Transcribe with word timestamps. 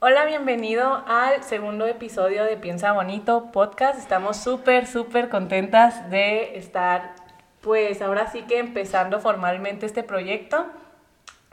Hola, 0.00 0.26
bienvenido 0.26 1.02
al 1.08 1.42
segundo 1.42 1.84
episodio 1.84 2.44
de 2.44 2.56
Piensa 2.56 2.92
Bonito 2.92 3.50
Podcast. 3.50 3.98
Estamos 3.98 4.36
súper, 4.36 4.86
súper 4.86 5.28
contentas 5.28 6.08
de 6.08 6.56
estar, 6.56 7.16
pues 7.62 8.00
ahora 8.00 8.30
sí 8.30 8.42
que 8.42 8.60
empezando 8.60 9.18
formalmente 9.18 9.86
este 9.86 10.04
proyecto. 10.04 10.66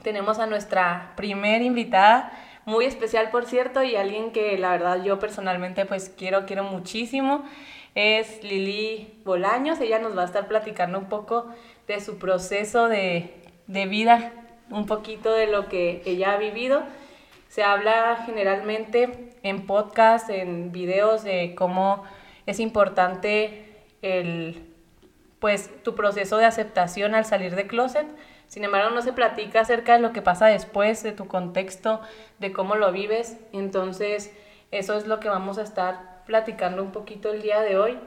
Tenemos 0.03 0.37
a 0.37 0.45
nuestra 0.45 1.13
primer 1.15 1.63
invitada, 1.63 2.31
muy 2.65 2.85
especial 2.85 3.31
por 3.31 3.47
cierto, 3.47 3.81
y 3.81 3.95
alguien 3.95 4.31
que 4.31 4.59
la 4.59 4.69
verdad 4.69 5.03
yo 5.03 5.17
personalmente 5.17 5.87
pues 5.87 6.13
quiero, 6.15 6.45
quiero 6.45 6.65
muchísimo. 6.65 7.45
Es 7.95 8.43
Lili 8.43 9.21
Bolaños, 9.25 9.79
ella 9.79 9.97
nos 9.97 10.15
va 10.15 10.21
a 10.21 10.25
estar 10.25 10.47
platicando 10.47 10.99
un 10.99 11.09
poco 11.09 11.47
de 11.87 11.99
su 11.99 12.19
proceso 12.19 12.89
de, 12.89 13.33
de 13.65 13.87
vida, 13.87 14.33
un 14.69 14.85
poquito 14.85 15.33
de 15.33 15.47
lo 15.47 15.67
que 15.67 16.03
ella 16.05 16.33
ha 16.33 16.37
vivido 16.37 16.83
se 17.47 17.63
habla 17.63 18.23
generalmente 18.25 19.31
en 19.43 19.65
podcast, 19.65 20.29
en 20.29 20.71
videos 20.71 21.23
de 21.23 21.55
cómo 21.55 22.03
es 22.45 22.59
importante 22.59 23.65
el, 24.01 24.73
pues, 25.39 25.71
tu 25.83 25.95
proceso 25.95 26.37
de 26.37 26.45
aceptación 26.45 27.15
al 27.15 27.25
salir 27.25 27.55
de 27.55 27.67
closet. 27.67 28.07
Sin 28.47 28.63
embargo, 28.63 28.91
no 28.91 29.01
se 29.01 29.13
platica 29.13 29.61
acerca 29.61 29.93
de 29.93 29.99
lo 29.99 30.13
que 30.13 30.21
pasa 30.21 30.47
después, 30.47 31.01
de 31.03 31.11
tu 31.11 31.27
contexto, 31.27 32.01
de 32.39 32.51
cómo 32.51 32.75
lo 32.75 32.91
vives. 32.91 33.37
Entonces, 33.53 34.33
eso 34.71 34.95
es 34.95 35.07
lo 35.07 35.19
que 35.19 35.29
vamos 35.29 35.57
a 35.57 35.63
estar 35.63 36.23
platicando 36.25 36.83
un 36.83 36.91
poquito 36.91 37.31
el 37.31 37.41
día 37.41 37.61
de 37.61 37.77
hoy. 37.77 37.99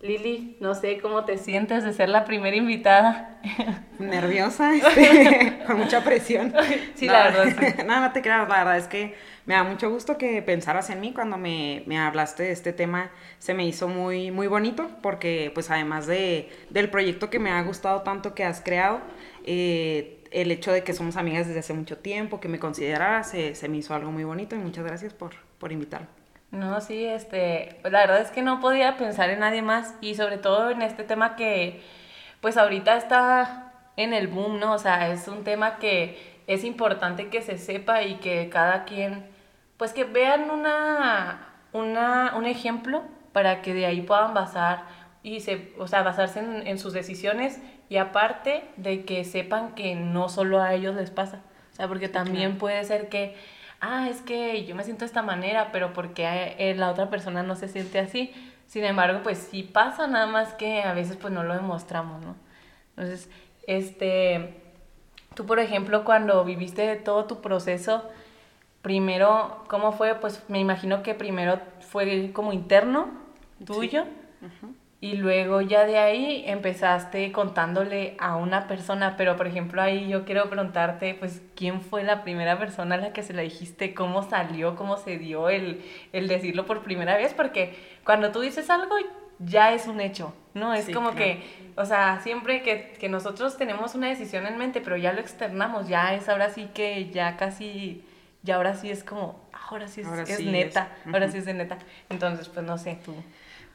Lili, 0.00 0.56
no 0.60 0.74
sé 0.74 0.98
cómo 0.98 1.24
te 1.24 1.38
sientes 1.38 1.82
de 1.82 1.92
ser 1.92 2.08
la 2.08 2.24
primera 2.24 2.56
invitada. 2.56 3.40
Nerviosa, 3.98 4.74
este, 4.76 5.62
con 5.66 5.78
mucha 5.78 6.04
presión. 6.04 6.54
Sí, 6.94 7.06
la 7.06 7.30
verdad. 7.30 7.56
Sí. 7.58 7.82
no, 7.86 8.00
no 8.00 8.12
te 8.12 8.20
creas, 8.20 8.48
la 8.48 8.58
verdad 8.58 8.76
es 8.76 8.86
que 8.88 9.14
me 9.46 9.54
da 9.54 9.64
mucho 9.64 9.90
gusto 9.90 10.18
que 10.18 10.42
pensaras 10.42 10.90
en 10.90 11.00
mí 11.00 11.12
cuando 11.12 11.38
me, 11.38 11.82
me, 11.86 11.98
hablaste 11.98 12.44
de 12.44 12.52
este 12.52 12.72
tema. 12.72 13.10
Se 13.38 13.54
me 13.54 13.66
hizo 13.66 13.88
muy, 13.88 14.30
muy 14.30 14.48
bonito 14.48 14.90
porque, 15.02 15.50
pues, 15.54 15.70
además 15.70 16.06
de, 16.06 16.50
del 16.70 16.90
proyecto 16.90 17.30
que 17.30 17.38
me 17.38 17.50
ha 17.50 17.62
gustado 17.62 18.02
tanto 18.02 18.34
que 18.34 18.44
has 18.44 18.60
creado, 18.60 19.00
eh, 19.44 20.24
el 20.30 20.50
hecho 20.50 20.72
de 20.72 20.82
que 20.82 20.92
somos 20.92 21.16
amigas 21.16 21.46
desde 21.46 21.60
hace 21.60 21.72
mucho 21.72 21.98
tiempo, 21.98 22.40
que 22.40 22.48
me 22.48 22.58
consideraras, 22.58 23.30
se, 23.30 23.54
se 23.54 23.68
me 23.68 23.78
hizo 23.78 23.94
algo 23.94 24.10
muy 24.12 24.24
bonito 24.24 24.56
y 24.56 24.58
muchas 24.58 24.84
gracias 24.84 25.14
por, 25.14 25.32
por 25.58 25.72
invitarme. 25.72 26.08
No, 26.56 26.80
sí, 26.80 27.04
este, 27.04 27.78
la 27.84 28.00
verdad 28.00 28.20
es 28.22 28.30
que 28.30 28.40
no 28.40 28.60
podía 28.60 28.96
pensar 28.96 29.28
en 29.28 29.40
nadie 29.40 29.60
más 29.60 29.94
y 30.00 30.14
sobre 30.14 30.38
todo 30.38 30.70
en 30.70 30.80
este 30.80 31.04
tema 31.04 31.36
que 31.36 31.82
pues 32.40 32.56
ahorita 32.56 32.96
está 32.96 33.72
en 33.96 34.14
el 34.14 34.28
boom, 34.28 34.58
¿no? 34.58 34.72
O 34.72 34.78
sea, 34.78 35.12
es 35.12 35.28
un 35.28 35.44
tema 35.44 35.76
que 35.76 36.40
es 36.46 36.64
importante 36.64 37.28
que 37.28 37.42
se 37.42 37.58
sepa 37.58 38.02
y 38.04 38.14
que 38.16 38.48
cada 38.48 38.84
quien, 38.84 39.26
pues 39.76 39.92
que 39.92 40.04
vean 40.04 40.50
una, 40.50 41.46
una, 41.74 42.34
un 42.36 42.46
ejemplo 42.46 43.02
para 43.32 43.60
que 43.60 43.74
de 43.74 43.84
ahí 43.84 44.00
puedan 44.00 44.32
basar 44.32 44.84
y 45.22 45.40
se, 45.40 45.74
o 45.78 45.86
sea, 45.88 46.02
basarse 46.02 46.38
en, 46.38 46.66
en 46.66 46.78
sus 46.78 46.94
decisiones 46.94 47.60
y 47.90 47.98
aparte 47.98 48.64
de 48.78 49.04
que 49.04 49.24
sepan 49.24 49.74
que 49.74 49.94
no 49.94 50.30
solo 50.30 50.62
a 50.62 50.72
ellos 50.72 50.94
les 50.94 51.10
pasa, 51.10 51.42
o 51.72 51.76
sea, 51.76 51.86
porque 51.86 52.08
también 52.08 52.52
claro. 52.52 52.58
puede 52.58 52.84
ser 52.84 53.10
que 53.10 53.36
ah, 53.88 54.08
es 54.08 54.20
que 54.22 54.64
yo 54.64 54.74
me 54.74 54.84
siento 54.84 55.00
de 55.00 55.06
esta 55.06 55.22
manera, 55.22 55.70
pero 55.72 55.92
porque 55.92 56.74
la 56.76 56.90
otra 56.90 57.08
persona 57.10 57.42
no 57.42 57.54
se 57.56 57.68
siente 57.68 57.98
así. 57.98 58.32
Sin 58.66 58.84
embargo, 58.84 59.20
pues 59.22 59.38
sí 59.38 59.62
pasa, 59.62 60.06
nada 60.06 60.26
más 60.26 60.54
que 60.54 60.82
a 60.82 60.92
veces 60.92 61.16
pues 61.16 61.32
no 61.32 61.42
lo 61.44 61.54
demostramos, 61.54 62.20
¿no? 62.24 62.34
Entonces, 62.96 63.30
este, 63.66 64.60
tú 65.34 65.46
por 65.46 65.58
ejemplo, 65.60 66.04
cuando 66.04 66.44
viviste 66.44 66.96
todo 66.96 67.26
tu 67.26 67.40
proceso, 67.40 68.02
primero, 68.82 69.64
¿cómo 69.68 69.92
fue? 69.92 70.14
Pues 70.16 70.42
me 70.48 70.58
imagino 70.58 71.02
que 71.02 71.14
primero 71.14 71.60
fue 71.80 72.30
como 72.32 72.52
interno, 72.52 73.08
tuyo. 73.64 74.04
Sí. 74.04 74.46
Uh 74.46 74.66
-huh. 74.66 74.74
Y 74.98 75.16
luego 75.16 75.60
ya 75.60 75.84
de 75.84 75.98
ahí 75.98 76.44
empezaste 76.46 77.30
contándole 77.30 78.16
a 78.18 78.36
una 78.36 78.66
persona, 78.66 79.16
pero 79.16 79.36
por 79.36 79.46
ejemplo 79.46 79.82
ahí 79.82 80.08
yo 80.08 80.24
quiero 80.24 80.48
preguntarte, 80.48 81.14
pues, 81.14 81.42
¿quién 81.54 81.82
fue 81.82 82.02
la 82.02 82.24
primera 82.24 82.58
persona 82.58 82.94
a 82.94 82.98
la 82.98 83.12
que 83.12 83.22
se 83.22 83.34
la 83.34 83.42
dijiste? 83.42 83.94
¿Cómo 83.94 84.22
salió? 84.22 84.74
¿Cómo 84.74 84.96
se 84.96 85.18
dio 85.18 85.50
el, 85.50 85.84
el 86.12 86.28
decirlo 86.28 86.64
por 86.64 86.82
primera 86.82 87.16
vez? 87.16 87.34
Porque 87.34 87.76
cuando 88.04 88.32
tú 88.32 88.40
dices 88.40 88.70
algo 88.70 88.96
ya 89.38 89.74
es 89.74 89.86
un 89.86 90.00
hecho, 90.00 90.34
¿no? 90.54 90.72
Es 90.72 90.86
sí, 90.86 90.92
como 90.92 91.10
claro. 91.10 91.24
que, 91.24 91.42
o 91.76 91.84
sea, 91.84 92.20
siempre 92.22 92.62
que, 92.62 92.94
que 92.98 93.08
nosotros 93.10 93.56
tenemos 93.58 93.94
una 93.94 94.08
decisión 94.08 94.46
en 94.46 94.56
mente, 94.56 94.80
pero 94.80 94.96
ya 94.96 95.12
lo 95.12 95.20
externamos, 95.20 95.88
ya 95.88 96.14
es 96.14 96.28
ahora 96.28 96.50
sí 96.50 96.70
que 96.72 97.10
ya 97.10 97.36
casi, 97.36 98.02
ya 98.42 98.56
ahora 98.56 98.74
sí 98.74 98.90
es 98.90 99.04
como, 99.04 99.46
ahora 99.52 99.88
sí 99.88 100.00
es, 100.00 100.06
ahora 100.06 100.22
es 100.22 100.36
sí 100.36 100.46
neta, 100.46 100.88
es. 101.06 101.12
ahora 101.12 101.30
sí 101.30 101.38
es 101.38 101.44
de 101.44 101.54
neta. 101.54 101.78
Entonces, 102.08 102.48
pues 102.48 102.64
no 102.64 102.78
sé, 102.78 102.98
tú. 103.04 103.14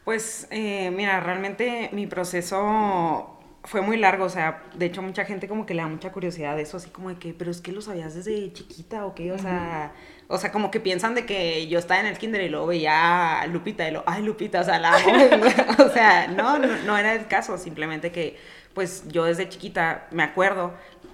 Pues 0.03 0.47
eh, 0.49 0.91
mira, 0.91 1.19
realmente 1.19 1.89
mi 1.93 2.07
proceso 2.07 3.37
fue 3.63 3.81
muy 3.81 3.97
largo, 3.97 4.25
o 4.25 4.29
sea, 4.29 4.63
de 4.73 4.87
hecho 4.87 5.03
mucha 5.03 5.25
gente 5.25 5.47
como 5.47 5.65
que 5.67 5.75
le 5.75 5.83
da 5.83 5.87
mucha 5.87 6.11
curiosidad 6.11 6.55
de 6.55 6.63
eso, 6.63 6.77
así 6.77 6.89
como 6.89 7.09
de 7.09 7.17
que, 7.19 7.33
pero 7.35 7.51
es 7.51 7.61
que 7.61 7.71
lo 7.71 7.81
sabías 7.81 8.15
desde 8.15 8.51
chiquita 8.53 9.05
o 9.05 9.13
qué, 9.13 9.31
o 9.31 9.37
sea, 9.37 9.93
uh 9.93 10.31
-huh. 10.33 10.35
o 10.35 10.37
sea, 10.39 10.51
como 10.51 10.71
que 10.71 10.79
piensan 10.79 11.13
de 11.13 11.25
que 11.27 11.67
yo 11.67 11.77
estaba 11.77 11.99
en 11.99 12.07
el 12.07 12.17
kinder 12.17 12.41
y 12.41 12.49
luego 12.49 12.67
veía 12.67 13.39
a 13.41 13.47
Lupita 13.47 13.87
y 13.87 13.91
lo, 13.91 14.03
ay 14.07 14.23
Lupita, 14.23 14.61
o 14.61 14.63
sea, 14.63 14.79
la 14.79 14.95
amo, 14.95 15.11
o 15.85 15.89
sea, 15.89 16.27
no, 16.27 16.57
no, 16.57 16.77
no 16.77 16.97
era 16.97 17.13
el 17.13 17.27
caso, 17.27 17.57
simplemente 17.59 18.11
que, 18.11 18.37
pues 18.73 19.03
yo 19.09 19.25
desde 19.25 19.47
chiquita 19.49 20.07
me 20.11 20.23
acuerdo 20.23 20.73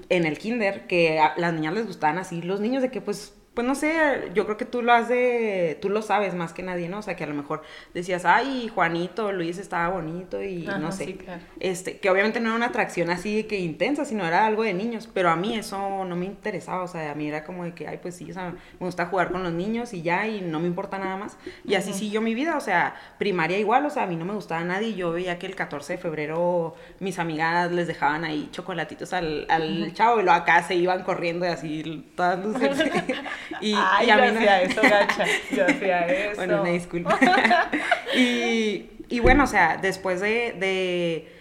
en 0.09 0.25
el 0.25 0.37
kinder 0.37 0.87
que 0.87 1.19
a 1.19 1.33
las 1.37 1.53
niñas 1.53 1.73
les 1.73 1.85
gustaban 1.87 2.17
así 2.17 2.41
los 2.41 2.61
niños 2.61 2.81
de 2.81 2.91
que 2.91 3.01
pues 3.01 3.33
pues 3.57 3.65
no 3.65 3.73
sé, 3.73 4.29
yo 4.35 4.45
creo 4.45 4.55
que 4.55 4.65
tú 4.65 4.83
lo 4.83 4.93
has 4.93 5.09
de, 5.09 5.79
tú 5.81 5.89
lo 5.89 6.03
sabes 6.03 6.35
más 6.35 6.53
que 6.53 6.61
nadie, 6.61 6.89
¿no? 6.89 6.99
O 6.99 7.01
sea, 7.01 7.15
que 7.15 7.23
a 7.23 7.27
lo 7.27 7.33
mejor 7.33 7.63
decías, 7.91 8.23
ay, 8.23 8.67
Juanito, 8.67 9.31
Luis 9.31 9.57
estaba 9.57 9.89
bonito 9.89 10.43
y 10.43 10.67
Ajá, 10.67 10.77
no 10.77 10.91
sé. 10.91 11.05
Sí, 11.05 11.13
claro. 11.15 11.41
Este, 11.59 11.97
que 11.97 12.11
obviamente 12.11 12.39
no 12.39 12.49
era 12.49 12.55
una 12.55 12.67
atracción 12.67 13.09
así 13.09 13.45
que 13.45 13.57
intensa, 13.57 14.05
sino 14.05 14.27
era 14.27 14.45
algo 14.45 14.61
de 14.61 14.75
niños, 14.75 15.09
pero 15.11 15.31
a 15.31 15.35
mí 15.35 15.57
eso 15.57 16.05
no 16.05 16.15
me 16.15 16.27
interesaba, 16.27 16.83
o 16.83 16.87
sea, 16.87 17.09
a 17.09 17.15
mí 17.15 17.27
era 17.29 17.43
como 17.43 17.63
de 17.63 17.73
que, 17.73 17.87
ay, 17.87 17.97
pues 17.99 18.13
sí, 18.13 18.29
o 18.29 18.33
sea, 18.35 18.51
me 18.51 18.85
gusta 18.85 19.07
jugar 19.07 19.31
con 19.31 19.41
los 19.41 19.53
niños 19.53 19.91
y 19.91 20.03
ya, 20.03 20.27
y 20.27 20.41
no 20.41 20.59
me 20.59 20.67
importa 20.67 20.99
nada 20.99 21.17
más. 21.17 21.35
Y 21.65 21.73
así 21.73 21.89
Ajá. 21.89 21.97
siguió 21.97 22.21
mi 22.21 22.35
vida, 22.35 22.57
o 22.57 22.61
sea, 22.61 22.93
primaria 23.17 23.57
igual, 23.57 23.87
o 23.87 23.89
sea, 23.89 24.03
a 24.03 24.05
mí 24.05 24.17
no 24.17 24.25
me 24.25 24.35
gustaba 24.35 24.63
nadie, 24.65 24.93
yo 24.93 25.11
veía 25.13 25.39
que 25.39 25.47
el 25.47 25.55
14 25.55 25.93
de 25.93 25.97
febrero 25.97 26.75
mis 26.99 27.17
amigas 27.17 27.71
les 27.71 27.87
dejaban 27.87 28.23
ahí 28.23 28.49
chocolatitos 28.51 29.13
al, 29.13 29.47
al 29.49 29.91
chavo 29.95 30.19
y 30.19 30.23
luego 30.23 30.37
acá 30.37 30.61
se 30.61 30.75
iban 30.75 31.01
corriendo 31.01 31.43
y 31.43 31.49
así, 31.49 32.11
todas 32.15 32.37
luces. 32.37 32.77
y, 33.61 33.73
Ay, 33.75 34.07
y 34.07 34.09
a 34.09 34.17
mí 34.17 34.27
yo 34.27 34.33
hacía 34.33 34.57
no... 34.57 34.63
eso, 34.63 34.81
gacha. 34.81 35.25
Yo 35.55 35.65
hacía 35.67 36.07
eso. 36.07 36.35
Bueno, 36.35 36.61
una 36.61 36.71
disculpa. 36.71 37.19
y, 38.15 38.89
y, 39.09 39.19
bueno, 39.19 39.43
o 39.43 39.47
sea, 39.47 39.77
después 39.77 40.21
de, 40.21 40.53
de, 40.59 41.31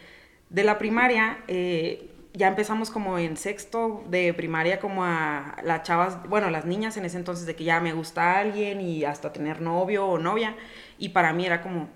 de 0.50 0.64
la 0.64 0.78
primaria, 0.78 1.38
eh, 1.48 2.10
ya 2.32 2.48
empezamos 2.48 2.90
como 2.90 3.18
en 3.18 3.36
sexto 3.36 4.04
de 4.08 4.34
primaria, 4.34 4.78
como 4.78 5.04
a 5.04 5.56
las 5.64 5.82
chavas, 5.82 6.28
bueno, 6.28 6.50
las 6.50 6.66
niñas 6.66 6.96
en 6.96 7.06
ese 7.06 7.16
entonces, 7.16 7.46
de 7.46 7.56
que 7.56 7.64
ya 7.64 7.80
me 7.80 7.92
gusta 7.94 8.38
alguien 8.38 8.80
y 8.80 9.04
hasta 9.04 9.32
tener 9.32 9.60
novio 9.62 10.06
o 10.06 10.18
novia. 10.18 10.54
Y 10.98 11.10
para 11.10 11.32
mí 11.32 11.46
era 11.46 11.62
como, 11.62 11.88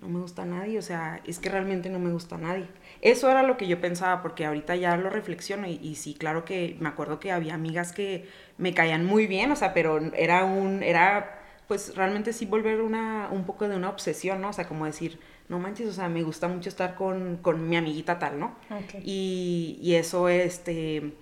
no 0.00 0.08
me 0.08 0.20
gusta 0.20 0.44
nadie, 0.44 0.78
o 0.78 0.82
sea, 0.82 1.20
es 1.24 1.38
que 1.38 1.48
realmente 1.48 1.88
no 1.88 1.98
me 1.98 2.10
gusta 2.10 2.36
nadie. 2.36 2.66
Eso 3.06 3.30
era 3.30 3.44
lo 3.44 3.56
que 3.56 3.68
yo 3.68 3.80
pensaba, 3.80 4.20
porque 4.20 4.44
ahorita 4.44 4.74
ya 4.74 4.96
lo 4.96 5.10
reflexiono 5.10 5.68
y, 5.68 5.78
y, 5.80 5.94
sí, 5.94 6.14
claro 6.14 6.44
que 6.44 6.76
me 6.80 6.88
acuerdo 6.88 7.20
que 7.20 7.30
había 7.30 7.54
amigas 7.54 7.92
que 7.92 8.28
me 8.58 8.74
caían 8.74 9.06
muy 9.06 9.28
bien, 9.28 9.52
o 9.52 9.54
sea, 9.54 9.72
pero 9.72 10.00
era 10.12 10.44
un, 10.44 10.82
era, 10.82 11.40
pues 11.68 11.94
realmente 11.94 12.32
sí 12.32 12.46
volver 12.46 12.80
una, 12.80 13.28
un 13.30 13.44
poco 13.44 13.68
de 13.68 13.76
una 13.76 13.90
obsesión, 13.90 14.40
¿no? 14.40 14.48
O 14.48 14.52
sea, 14.52 14.66
como 14.66 14.86
decir, 14.86 15.20
no 15.48 15.60
manches, 15.60 15.86
o 15.88 15.92
sea, 15.92 16.08
me 16.08 16.24
gusta 16.24 16.48
mucho 16.48 16.68
estar 16.68 16.96
con, 16.96 17.36
con 17.36 17.68
mi 17.68 17.76
amiguita 17.76 18.18
tal, 18.18 18.40
¿no? 18.40 18.56
Okay. 18.68 19.00
Y, 19.04 19.78
y, 19.80 19.94
eso, 19.94 20.28
este, 20.28 21.12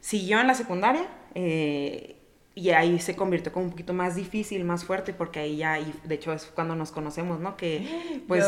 siguió 0.00 0.40
en 0.40 0.48
la 0.48 0.54
secundaria, 0.54 1.06
eh, 1.36 2.16
y 2.54 2.70
ahí 2.70 3.00
se 3.00 3.16
convirtió 3.16 3.50
como 3.50 3.64
un 3.64 3.70
poquito 3.70 3.94
más 3.94 4.14
difícil, 4.14 4.64
más 4.64 4.84
fuerte, 4.84 5.14
porque 5.14 5.40
ahí 5.40 5.56
ya, 5.56 5.78
y 5.78 5.92
de 6.04 6.14
hecho 6.16 6.34
es 6.34 6.44
cuando 6.54 6.74
nos 6.74 6.92
conocemos, 6.92 7.40
¿no? 7.40 7.56
Que, 7.56 8.22
pues, 8.28 8.44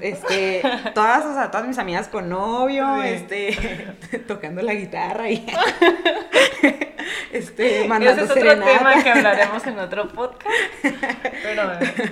este, 0.00 0.62
todas, 0.94 1.24
o 1.24 1.32
sea, 1.32 1.50
todas 1.50 1.66
mis 1.66 1.78
amigas 1.78 2.08
con 2.08 2.28
novio, 2.28 2.86
sí. 3.02 3.08
este, 3.08 4.18
tocando 4.28 4.60
la 4.60 4.74
guitarra 4.74 5.30
y, 5.30 5.46
este, 7.32 7.88
mandando 7.88 8.24
Ese 8.24 8.24
es 8.24 8.30
otro 8.30 8.50
serenata. 8.50 8.78
tema 8.78 9.02
que 9.02 9.10
hablaremos 9.10 9.66
en 9.66 9.78
otro 9.78 10.08
podcast, 10.08 10.50
pero... 11.42 11.62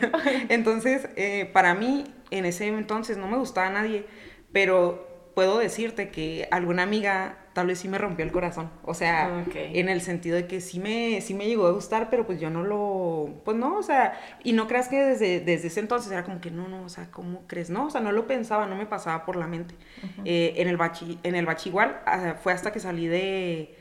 Entonces, 0.49 1.09
eh, 1.17 1.51
para 1.53 1.75
mí, 1.75 2.05
en 2.31 2.47
ese 2.47 2.69
entonces 2.69 3.19
no 3.19 3.29
me 3.29 3.37
gustaba 3.37 3.69
nadie, 3.69 4.07
pero 4.53 5.31
puedo 5.35 5.59
decirte 5.59 6.09
que 6.09 6.49
alguna 6.51 6.85
amiga 6.85 7.44
tal 7.55 7.69
vez 7.69 7.79
sí 7.79 7.89
me 7.89 7.99
rompió 7.99 8.25
el 8.25 8.33
corazón. 8.33 8.71
O 8.85 8.95
sea, 8.95 9.45
okay. 9.47 9.79
en 9.79 9.89
el 9.89 10.03
sentido 10.03 10.37
de 10.37 10.47
que 10.47 10.61
sí 10.61 10.81
me, 10.81 11.21
sí 11.23 11.35
me 11.35 11.47
llegó 11.47 11.67
a 11.67 11.73
gustar, 11.73 12.11
pero 12.11 12.27
pues 12.27 12.41
yo 12.41 12.51
no 12.51 12.63
lo, 12.65 13.43
pues 13.45 13.57
no, 13.57 13.79
o 13.79 13.83
sea, 13.83 14.21
y 14.45 14.53
no 14.53 14.67
creas 14.69 14.89
que 14.89 15.03
desde, 15.03 15.41
desde 15.41 15.69
ese 15.69 15.81
entonces 15.81 16.13
era 16.13 16.25
como 16.25 16.41
que 16.41 16.51
no, 16.51 16.69
no, 16.69 16.85
o 16.85 16.89
sea, 16.91 17.11
¿cómo 17.11 17.45
crees? 17.47 17.71
No, 17.71 17.87
o 17.87 17.91
sea, 17.91 18.03
no 18.03 18.13
lo 18.13 18.27
pensaba, 18.27 18.67
no 18.67 18.77
me 18.77 18.87
pasaba 18.87 19.25
por 19.25 19.37
la 19.37 19.47
mente. 19.47 19.77
Uh 20.03 20.07
-huh. 20.07 20.23
eh, 20.27 20.55
en 20.57 20.69
el 20.69 20.77
bachi, 20.77 21.19
en 21.23 21.35
el 21.37 21.47
bachi 21.47 21.71
igual, 21.71 22.01
uh, 22.07 22.37
fue 22.43 22.53
hasta 22.53 22.73
que 22.73 22.81
salí 22.81 23.07
de, 23.07 23.77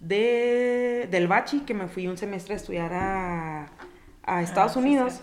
de, 0.00 1.08
del 1.10 1.26
Bachi, 1.28 1.60
que 1.60 1.74
me 1.74 1.88
fui 1.88 2.06
un 2.08 2.16
semestre 2.18 2.54
a 2.54 2.56
estudiar 2.56 2.92
a, 2.94 3.70
a 4.24 4.42
Estados 4.42 4.76
Ah, 4.76 4.80
sí, 4.80 4.80
Unidos. 4.80 5.22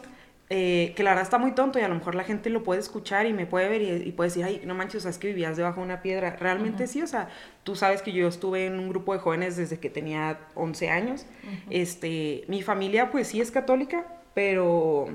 Eh, 0.49 0.93
que 0.95 1.03
la 1.03 1.11
verdad 1.11 1.23
está 1.23 1.37
muy 1.39 1.53
tonto 1.53 1.79
y 1.79 1.81
a 1.81 1.87
lo 1.87 1.95
mejor 1.95 2.15
la 2.15 2.23
gente 2.23 2.49
lo 2.49 2.63
puede 2.63 2.79
escuchar 2.79 3.25
y 3.25 3.33
me 3.33 3.45
puede 3.47 3.69
ver 3.69 3.81
y, 3.81 3.89
y 4.07 4.11
puede 4.11 4.29
decir, 4.29 4.43
ay, 4.43 4.61
no 4.65 4.75
manches, 4.75 4.97
o 4.97 5.01
sea, 5.01 5.11
es 5.11 5.17
que 5.17 5.27
vivías 5.27 5.57
debajo 5.57 5.79
de 5.79 5.85
una 5.85 6.01
piedra. 6.01 6.35
Realmente 6.37 6.87
sí, 6.87 7.01
o 7.01 7.07
sea, 7.07 7.29
tú 7.63 7.75
sabes 7.75 8.01
que 8.01 8.11
yo 8.11 8.27
estuve 8.27 8.65
en 8.67 8.79
un 8.79 8.89
grupo 8.89 9.13
de 9.13 9.19
jóvenes 9.19 9.57
desde 9.57 9.79
que 9.79 9.89
tenía 9.89 10.39
11 10.55 10.89
años. 10.89 11.25
este, 11.69 12.45
mi 12.47 12.61
familia 12.61 13.09
pues 13.11 13.27
sí 13.29 13.41
es 13.41 13.51
católica, 13.51 14.05
pero 14.35 15.07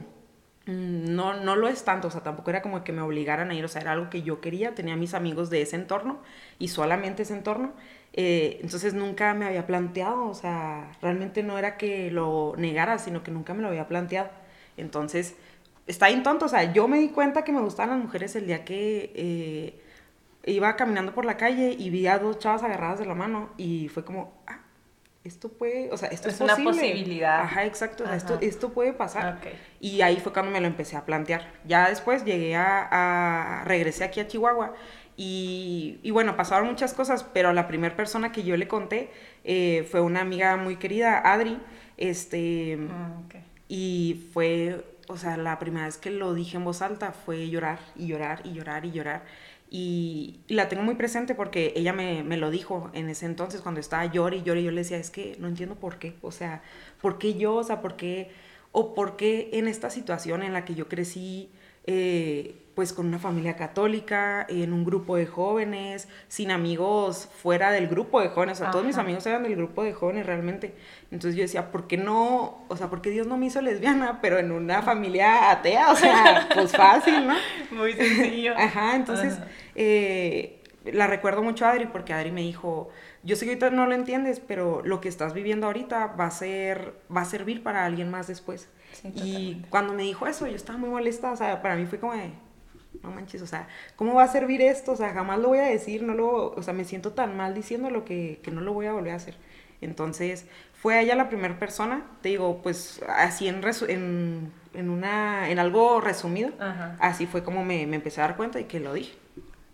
mm, 0.67 1.15
no, 1.15 1.35
no 1.35 1.57
lo 1.57 1.69
es 1.69 1.85
tanto, 1.85 2.09
o 2.09 2.11
sea, 2.11 2.23
tampoco 2.23 2.51
era 2.51 2.63
como 2.63 2.85
que 2.85 2.93
me 2.93 3.03
obligaran 3.03 3.51
a 3.51 3.55
ir, 3.55 3.65
o 3.65 3.69
sea, 3.69 3.83
era 3.83 3.93
algo 3.93 4.11
que 4.11 4.23
yo 4.23 4.41
quería, 4.41 4.75
tenía 4.75 4.97
mis 4.97 5.15
amigos 5.15 5.51
de 5.51 5.63
ese 5.63 5.77
entorno 5.77 6.21
y 6.59 6.69
solamente 6.69 7.23
ese 7.23 7.35
entorno. 7.35 7.73
eh, 8.13 8.59
entonces 8.63 8.95
nunca 8.95 9.35
me 9.35 9.47
había 9.47 9.67
planteado, 9.67 10.27
o 10.29 10.35
sea, 10.35 10.93
realmente 11.03 11.43
no 11.43 11.59
era 11.59 11.77
que 11.77 12.11
lo 12.11 12.55
negara, 12.57 12.99
sino 12.99 13.23
que 13.23 13.31
nunca 13.31 13.55
me 13.55 13.63
lo 13.63 13.69
había 13.69 13.87
planteado. 13.89 14.31
Entonces, 14.79 15.35
está 15.87 16.09
bien 16.09 16.23
tonto, 16.23 16.47
o 16.47 16.49
sea, 16.49 16.73
yo 16.73 16.89
me 16.89 16.99
di 16.99 17.09
cuenta 17.11 17.43
que 17.45 17.53
me 17.53 17.61
gustaban 17.61 17.91
las 17.97 18.05
mujeres 18.05 18.35
el 18.37 18.47
día 18.47 18.65
que 18.65 19.13
eh, 19.15 19.81
iba 20.47 20.75
caminando 20.77 21.13
por 21.15 21.25
la 21.25 21.37
calle 21.37 21.75
y 21.79 21.91
vi 21.91 22.07
a 22.07 22.19
dos 22.19 22.39
chavas 22.39 22.63
agarradas 22.63 22.99
de 22.99 23.07
la 23.07 23.15
mano 23.15 23.51
y 23.57 23.89
fue 23.89 24.05
como, 24.05 24.33
ah, 24.47 24.61
esto 25.25 25.49
puede, 25.51 25.91
o 25.93 25.97
sea, 25.99 26.09
esto 26.09 26.29
es, 26.29 26.37
Es 26.37 26.41
una 26.41 26.57
posibilidad. 26.57 27.41
Ajá, 27.41 27.67
exacto, 27.67 28.05
o 28.05 28.07
sea, 28.07 28.17
esto, 28.17 28.39
esto 28.41 28.73
puede 28.73 28.93
pasar. 28.95 29.39
Ok. 29.41 29.53
Y 29.81 30.01
ahí 30.01 30.17
fue 30.17 30.33
cuando 30.33 30.51
me 30.53 30.61
lo 30.61 30.67
empecé 30.67 30.97
a 30.97 31.05
plantear. 31.05 31.53
Ya 31.67 31.89
después 31.89 32.25
llegué 32.25 32.57
a, 32.57 32.89
a- 33.61 33.65
regresé 33.65 34.05
aquí 34.05 34.21
a 34.21 34.27
Chihuahua 34.29 34.73
y, 35.19 35.99
y 36.03 36.11
bueno, 36.13 36.37
pasaron 36.37 36.69
muchas 36.69 36.95
cosas, 36.95 37.25
pero 37.25 37.53
la 37.53 37.67
primera 37.69 37.95
persona 37.97 38.31
que 38.33 38.43
yo 38.45 38.57
le 38.57 38.69
conté 38.69 39.11
eh, 39.45 39.87
fue 39.91 40.01
una 40.01 40.21
amiga 40.21 40.57
muy 40.57 40.77
querida, 40.77 41.19
Adri, 41.31 41.59
este, 41.99 42.79
Ah. 42.91 43.11
Y 43.69 44.25
fue, 44.32 44.85
o 45.09 45.17
sea, 45.19 45.37
la 45.37 45.59
primera 45.59 45.87
vez 45.87 45.99
que 45.99 46.11
lo 46.11 46.35
dije 46.35 46.56
en 46.56 46.65
voz 46.65 46.82
alta 46.82 47.12
fue 47.12 47.49
llorar 47.50 47.79
y 47.97 48.06
llorar 48.06 48.41
y 48.44 48.53
llorar 48.55 48.85
y 48.87 48.93
llorar. 48.93 49.25
Y, 49.70 50.41
la 50.49 50.69
tengo 50.69 50.82
muy 50.82 50.94
presente 50.94 51.35
porque 51.35 51.75
ella 51.76 51.93
me, 51.93 52.23
me 52.23 52.38
lo 52.38 52.50
dijo 52.50 52.91
en 52.94 53.11
ese 53.11 53.26
entonces 53.26 53.61
cuando 53.61 53.81
estaba 53.81 54.06
llorando 54.06 54.35
y 54.35 54.43
llorando 54.43 54.65
yo 54.65 54.70
le 54.70 54.81
decía, 54.82 54.97
es 54.97 55.11
que 55.11 55.37
no 55.38 55.49
entiendo 55.49 55.75
por 55.76 55.99
qué, 55.99 56.15
o 56.23 56.32
sea, 56.32 56.62
¿por 57.03 57.19
qué 57.19 57.35
yo? 57.35 57.56
O 57.56 57.65
sea, 57.65 57.82
¿por 57.82 57.97
qué? 57.97 58.31
O 58.73 58.94
por 58.94 59.17
qué 59.17 59.50
en 59.53 59.69
esta 59.69 59.91
situación 59.91 60.43
en 60.43 60.55
la 60.55 60.64
que 60.64 60.75
yo 60.75 60.88
crecí, 60.88 61.50
eh, 61.87 62.56
pues 62.79 62.93
con 62.93 63.09
una 63.09 63.19
familia 63.19 63.57
católica, 63.57 64.47
en 64.49 64.73
un 64.73 64.85
grupo 64.85 65.17
de 65.17 65.27
jóvenes, 65.27 66.07
sin 66.29 66.53
amigos 66.53 67.29
fuera 67.43 67.73
del 67.73 67.89
grupo 67.89 68.21
de 68.21 68.29
jóvenes, 68.29 68.61
o 68.61 68.63
sea, 68.63 68.71
todos 68.71 68.85
mis 68.85 68.97
amigos 68.99 69.27
eran 69.27 69.43
del 69.43 69.57
grupo 69.57 69.83
de 69.83 69.93
jóvenes 69.93 70.27
realmente. 70.27 70.77
Entonces 71.11 71.35
yo 71.35 71.43
decía, 71.43 71.73
¿por 71.73 71.89
qué 71.89 71.97
no? 71.97 72.65
O 72.69 72.77
sea, 72.77 72.89
¿por 72.89 73.03
qué 73.03 73.11
Dios 73.11 73.27
no 73.27 73.37
me 73.37 73.47
hizo 73.47 73.61
lesbiana, 73.61 74.21
pero 74.23 74.39
en 74.39 74.53
una 74.53 74.83
familia 74.83 75.51
atea? 75.51 75.91
O 75.91 75.97
sea, 75.97 76.49
pues 76.55 76.71
fácil, 76.71 77.27
¿no? 77.27 77.35
Muy 77.73 77.95
sencillo. 77.95 78.55
Ajá, 78.57 78.95
entonces 78.95 79.39
Ajá. 79.39 79.49
eh, 79.75 80.63
la 80.85 81.09
recuerdo 81.09 81.43
mucho 81.43 81.67
a 81.67 81.71
Adri 81.71 81.87
porque 81.87 82.13
Adri 82.13 82.31
me 82.31 82.43
dijo, 82.43 82.91
yo 83.25 83.35
sé 83.35 83.45
que 83.45 83.51
ahorita 83.55 83.71
no 83.71 83.89
lo 83.89 83.95
entiendes, 83.97 84.39
pero 84.39 84.83
lo 84.85 85.01
que 85.01 85.09
estás 85.09 85.35
viviendo 85.35 85.67
ahorita 85.67 86.15
va 86.15 86.27
a 86.27 86.31
ser, 86.31 86.95
va 87.13 87.23
a 87.23 87.25
servir 87.25 87.65
para 87.65 87.85
alguien 87.85 88.09
más 88.09 88.29
después. 88.29 88.69
Sí, 88.93 89.11
y 89.17 89.67
cuando 89.69 89.95
me 89.95 90.05
dijo 90.05 90.29
eso, 90.29 90.47
yo 90.47 90.55
estaba 90.55 90.79
muy 90.79 90.91
molesta, 90.91 91.33
o 91.33 91.37
sea, 91.37 91.61
para 91.61 91.75
mí 91.75 91.85
fue 91.87 91.99
como 91.99 92.13
de, 92.13 92.31
no 93.03 93.11
manches, 93.11 93.43
o 93.43 93.47
sea, 93.47 93.69
¿cómo 93.97 94.15
va 94.15 94.25
a 94.25 94.29
servir 94.29 94.61
esto? 94.62 94.93
O 94.93 94.97
sea, 94.97 95.12
jamás 95.12 95.39
lo 95.39 95.49
voy 95.49 95.59
a 95.59 95.62
decir, 95.62 96.03
no 96.03 96.15
lo, 96.15 96.50
o 96.53 96.62
sea, 96.62 96.75
me 96.75 96.85
siento 96.85 97.12
tan 97.12 97.37
mal 97.37 97.55
diciéndolo 97.55 98.05
que, 98.05 98.41
que 98.43 98.50
no 98.50 98.61
lo 98.61 98.73
voy 98.73 98.87
a 98.87 98.93
volver 98.93 99.12
a 99.12 99.17
hacer. 99.17 99.35
Entonces, 99.81 100.47
fue 100.75 101.00
ella 101.00 101.15
la 101.15 101.29
primera 101.29 101.59
persona, 101.59 102.05
te 102.23 102.31
digo, 102.31 102.61
pues 102.62 103.00
así 103.09 103.49
en, 103.49 103.62
resu- 103.62 103.89
en, 103.89 104.53
en, 104.75 104.91
una, 104.91 105.50
en 105.50 105.59
algo 105.59 106.00
resumido, 106.00 106.50
Ajá. 106.59 106.99
así 106.99 107.27
fue 107.27 107.45
como 107.45 107.65
me, 107.65 107.87
me 107.87 107.97
empecé 107.97 108.21
a 108.21 108.27
dar 108.29 108.37
cuenta 108.37 108.61
y 108.61 108.65
que 108.65 108.81
lo 108.81 108.93
dije. 108.95 109.15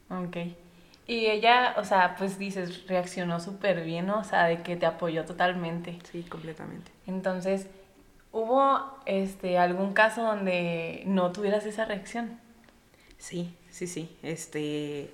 Ok. 0.08 0.36
Y 1.06 1.26
ella, 1.26 1.74
o 1.76 1.84
sea, 1.84 2.16
pues 2.16 2.38
dices, 2.38 2.86
reaccionó 2.86 3.40
súper 3.40 3.84
bien, 3.84 4.06
¿no? 4.06 4.20
O 4.20 4.24
sea, 4.24 4.44
de 4.46 4.62
que 4.62 4.76
te 4.76 4.86
apoyó 4.86 5.24
totalmente. 5.26 6.02
Sí, 6.02 6.22
completamente. 6.22 6.92
Entonces, 7.06 7.68
¿hubo 8.32 8.98
este 9.06 9.58
algún 9.58 9.92
caso 9.94 10.22
donde 10.22 11.02
no 11.06 11.32
tuvieras 11.32 11.66
esa 11.66 11.84
reacción? 11.84 12.40
Sí, 13.18 13.54
sí, 13.70 13.86
sí. 13.86 14.16
Este, 14.22 15.10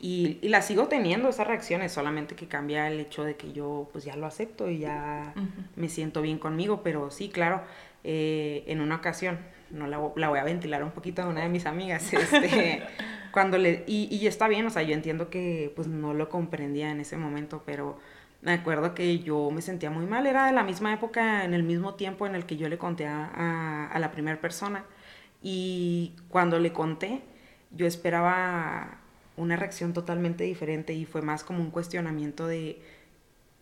y, 0.00 0.38
y 0.42 0.48
la 0.48 0.62
sigo 0.62 0.88
teniendo 0.88 1.28
esas 1.28 1.46
reacciones, 1.46 1.92
solamente 1.92 2.34
que 2.34 2.46
cambia 2.48 2.88
el 2.88 3.00
hecho 3.00 3.24
de 3.24 3.36
que 3.36 3.52
yo 3.52 3.88
pues 3.92 4.04
ya 4.04 4.16
lo 4.16 4.26
acepto 4.26 4.68
y 4.70 4.78
ya 4.78 5.36
me 5.76 5.88
siento 5.88 6.22
bien 6.22 6.38
conmigo, 6.38 6.82
pero 6.82 7.10
sí, 7.10 7.28
claro, 7.30 7.62
eh, 8.04 8.64
en 8.66 8.80
una 8.80 8.96
ocasión, 8.96 9.38
no 9.70 9.86
la, 9.86 9.98
la 10.16 10.28
voy 10.28 10.38
a 10.38 10.44
ventilar 10.44 10.84
un 10.84 10.90
poquito 10.90 11.22
a 11.22 11.26
una 11.26 11.42
de 11.42 11.48
mis 11.48 11.66
amigas, 11.66 12.12
este, 12.12 12.82
cuando 13.30 13.56
le, 13.58 13.82
y, 13.86 14.14
y 14.14 14.26
está 14.26 14.46
bien, 14.48 14.66
o 14.66 14.70
sea, 14.70 14.82
yo 14.82 14.94
entiendo 14.94 15.30
que 15.30 15.72
pues 15.74 15.88
no 15.88 16.12
lo 16.14 16.28
comprendía 16.28 16.90
en 16.90 17.00
ese 17.00 17.16
momento, 17.16 17.62
pero 17.64 17.98
me 18.42 18.52
acuerdo 18.52 18.94
que 18.94 19.20
yo 19.20 19.50
me 19.50 19.62
sentía 19.62 19.90
muy 19.90 20.04
mal, 20.06 20.26
era 20.26 20.46
de 20.46 20.52
la 20.52 20.62
misma 20.64 20.92
época, 20.92 21.44
en 21.44 21.54
el 21.54 21.62
mismo 21.62 21.94
tiempo 21.94 22.26
en 22.26 22.34
el 22.34 22.44
que 22.44 22.56
yo 22.58 22.68
le 22.68 22.76
conté 22.78 23.06
a, 23.06 23.24
a- 23.34 23.86
a 23.88 23.98
la 23.98 24.12
primera 24.12 24.38
persona, 24.40 24.84
y 25.42 26.12
cuando 26.28 26.58
le 26.58 26.72
conté, 26.72 27.22
yo 27.76 27.86
esperaba 27.86 28.98
una 29.36 29.56
reacción 29.56 29.92
totalmente 29.92 30.44
diferente 30.44 30.92
y 30.94 31.04
fue 31.06 31.22
más 31.22 31.42
como 31.44 31.60
un 31.60 31.70
cuestionamiento 31.70 32.46
de 32.46 32.80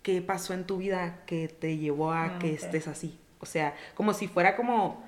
qué 0.03 0.20
pasó 0.20 0.53
en 0.55 0.64
tu 0.64 0.79
vida 0.79 1.23
que 1.26 1.49
te 1.49 1.79
llevó 1.79 2.12
a 2.12 2.25
Ah, 2.26 2.38
que 2.38 2.53
estés 2.55 2.88
así. 2.88 3.19
O 3.41 3.47
sea, 3.47 3.75
como 3.94 4.12
si 4.14 4.29
fuera 4.29 4.56
como, 4.56 5.03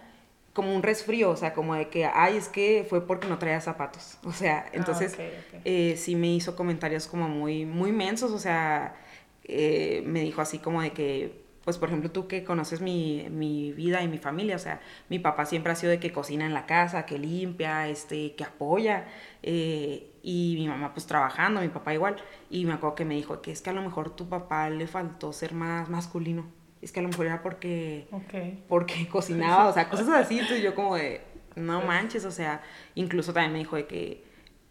como 0.52 0.74
un 0.74 0.82
resfrío, 0.82 1.30
o 1.30 1.36
sea, 1.36 1.52
como 1.52 1.74
de 1.74 1.88
que, 1.88 2.06
ay, 2.06 2.36
es 2.36 2.48
que 2.48 2.86
fue 2.88 3.06
porque 3.06 3.28
no 3.28 3.38
traía 3.38 3.60
zapatos. 3.60 4.18
O 4.24 4.32
sea, 4.32 4.66
entonces 4.72 5.16
Ah, 5.18 5.22
ok. 5.56 5.60
eh, 5.64 5.96
sí 5.96 6.16
me 6.16 6.28
hizo 6.28 6.56
comentarios 6.56 7.06
como 7.06 7.28
muy, 7.28 7.64
muy 7.66 7.92
mensos, 7.92 8.32
o 8.32 8.38
sea, 8.38 8.96
eh, 9.44 10.02
me 10.06 10.20
dijo 10.20 10.40
así 10.40 10.58
como 10.58 10.80
de 10.82 10.92
que, 10.92 11.43
pues 11.64 11.78
por 11.78 11.88
ejemplo, 11.88 12.10
tú 12.10 12.28
que 12.28 12.44
conoces 12.44 12.80
mi, 12.80 13.26
mi 13.30 13.72
vida 13.72 14.02
y 14.02 14.08
mi 14.08 14.18
familia, 14.18 14.56
o 14.56 14.58
sea, 14.58 14.80
mi 15.08 15.18
papá 15.18 15.46
siempre 15.46 15.72
ha 15.72 15.74
sido 15.76 15.90
de 15.90 15.98
que 16.00 16.12
cocina 16.12 16.44
en 16.46 16.52
la 16.54 16.66
casa, 16.66 17.06
que 17.06 17.18
limpia, 17.18 17.88
este, 17.88 18.34
que 18.34 18.44
apoya, 18.44 19.06
eh, 19.42 20.10
y 20.22 20.54
mi 20.58 20.68
mamá 20.68 20.92
pues 20.92 21.06
trabajando, 21.06 21.60
mi 21.60 21.68
papá 21.68 21.94
igual, 21.94 22.16
y 22.50 22.64
me 22.66 22.74
acuerdo 22.74 22.94
que 22.96 23.04
me 23.04 23.14
dijo 23.14 23.40
que 23.42 23.50
es 23.52 23.62
que 23.62 23.70
a 23.70 23.72
lo 23.72 23.82
mejor 23.82 24.10
tu 24.14 24.28
papá 24.28 24.68
le 24.70 24.86
faltó 24.86 25.32
ser 25.32 25.54
más 25.54 25.88
masculino, 25.88 26.46
es 26.82 26.92
que 26.92 27.00
a 27.00 27.02
lo 27.02 27.08
mejor 27.08 27.26
era 27.26 27.42
porque 27.42 28.06
Ok. 28.10 28.34
porque 28.68 29.08
cocinaba, 29.08 29.68
o 29.68 29.72
sea, 29.72 29.88
cosas 29.88 30.08
así, 30.10 30.38
entonces 30.38 30.62
yo 30.62 30.74
como 30.74 30.96
de, 30.96 31.22
no 31.56 31.80
manches, 31.82 32.24
o 32.26 32.30
sea, 32.30 32.62
incluso 32.94 33.32
también 33.32 33.52
me 33.52 33.58
dijo 33.60 33.76
de 33.76 33.86
que 33.86 34.24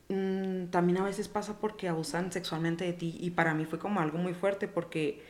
mm, 0.10 0.66
también 0.68 0.98
a 1.00 1.04
veces 1.06 1.28
pasa 1.28 1.60
porque 1.60 1.88
abusan 1.88 2.32
sexualmente 2.32 2.86
de 2.86 2.94
ti 2.94 3.18
y 3.20 3.32
para 3.32 3.54
mí 3.54 3.66
fue 3.66 3.80
como 3.80 4.00
algo 4.00 4.18
muy 4.18 4.34
fuerte 4.34 4.68
porque 4.68 5.24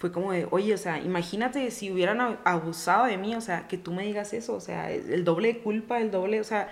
fue 0.00 0.10
como 0.10 0.32
de, 0.32 0.48
oye, 0.50 0.72
o 0.72 0.78
sea, 0.78 0.98
imagínate 0.98 1.70
si 1.70 1.92
hubieran 1.92 2.38
abusado 2.44 3.04
de 3.04 3.18
mí, 3.18 3.36
o 3.36 3.42
sea, 3.42 3.68
que 3.68 3.76
tú 3.76 3.92
me 3.92 4.02
digas 4.02 4.32
eso, 4.32 4.54
o 4.54 4.60
sea, 4.60 4.90
el 4.90 5.24
doble 5.24 5.52
de 5.52 5.58
culpa, 5.58 6.00
el 6.00 6.10
doble, 6.10 6.40
o 6.40 6.44
sea, 6.44 6.70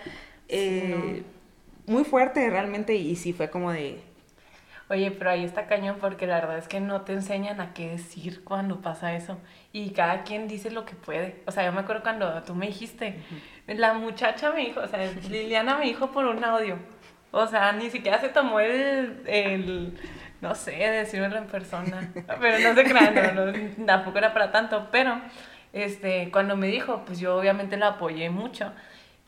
eh, 0.49 1.23
muy 1.87 2.05
fuerte 2.05 2.49
realmente 2.49 2.95
y 2.95 3.17
sí 3.17 3.35
fue 3.35 3.51
como 3.51 3.71
de, 3.71 4.01
Oye, 4.91 5.11
pero 5.11 5.29
ahí 5.29 5.45
está 5.45 5.67
cañón 5.67 5.99
porque 6.01 6.27
la 6.27 6.37
verdad 6.37 6.57
es 6.57 6.67
que 6.67 6.81
no 6.81 7.03
te 7.03 7.13
enseñan 7.13 7.61
a 7.61 7.75
qué 7.75 7.91
decir 7.91 8.43
cuando 8.43 8.81
pasa 8.81 9.15
eso. 9.15 9.39
Y 9.71 9.91
cada 9.91 10.23
quien 10.23 10.49
dice 10.49 10.71
lo 10.71 10.87
que 10.87 10.95
puede. 10.95 11.43
O 11.47 11.53
sea, 11.53 11.67
yo 11.67 11.73
me 11.73 11.81
acuerdo 11.81 12.03
cuando 12.03 12.43
tú 12.45 12.55
me 12.55 12.69
dijiste, 12.69 13.21
la 13.67 13.93
muchacha 13.93 14.51
me 14.53 14.65
dijo, 14.65 14.81
o 14.81 14.89
sea, 14.89 15.13
Liliana 15.29 15.77
me 15.77 15.85
dijo 15.85 16.11
por 16.11 16.25
un 16.25 16.43
audio. 16.43 16.79
O 17.33 17.47
sea, 17.47 17.73
ni 17.73 17.91
siquiera 17.91 18.19
se 18.19 18.31
tomó 18.31 18.61
el, 18.61 19.23
el 19.27 19.99
no 20.41 20.55
sé, 20.55 20.73
decírmelo 20.73 21.37
en 21.37 21.47
persona. 21.47 22.13
Pero 22.41 22.59
no 22.59 22.75
se 22.75 22.85
crean, 22.85 23.35
no, 23.35 23.47
no, 23.47 23.87
tampoco 23.87 24.19
era 24.19 24.33
para 24.33 24.53
tanto. 24.53 24.89
Pero, 24.91 25.21
este, 25.73 26.31
cuando 26.31 26.57
me 26.57 26.69
dijo, 26.69 27.03
pues 27.05 27.19
yo 27.19 27.37
obviamente 27.37 27.77
la 27.77 27.89
apoyé 27.89 28.31
mucho 28.31 28.73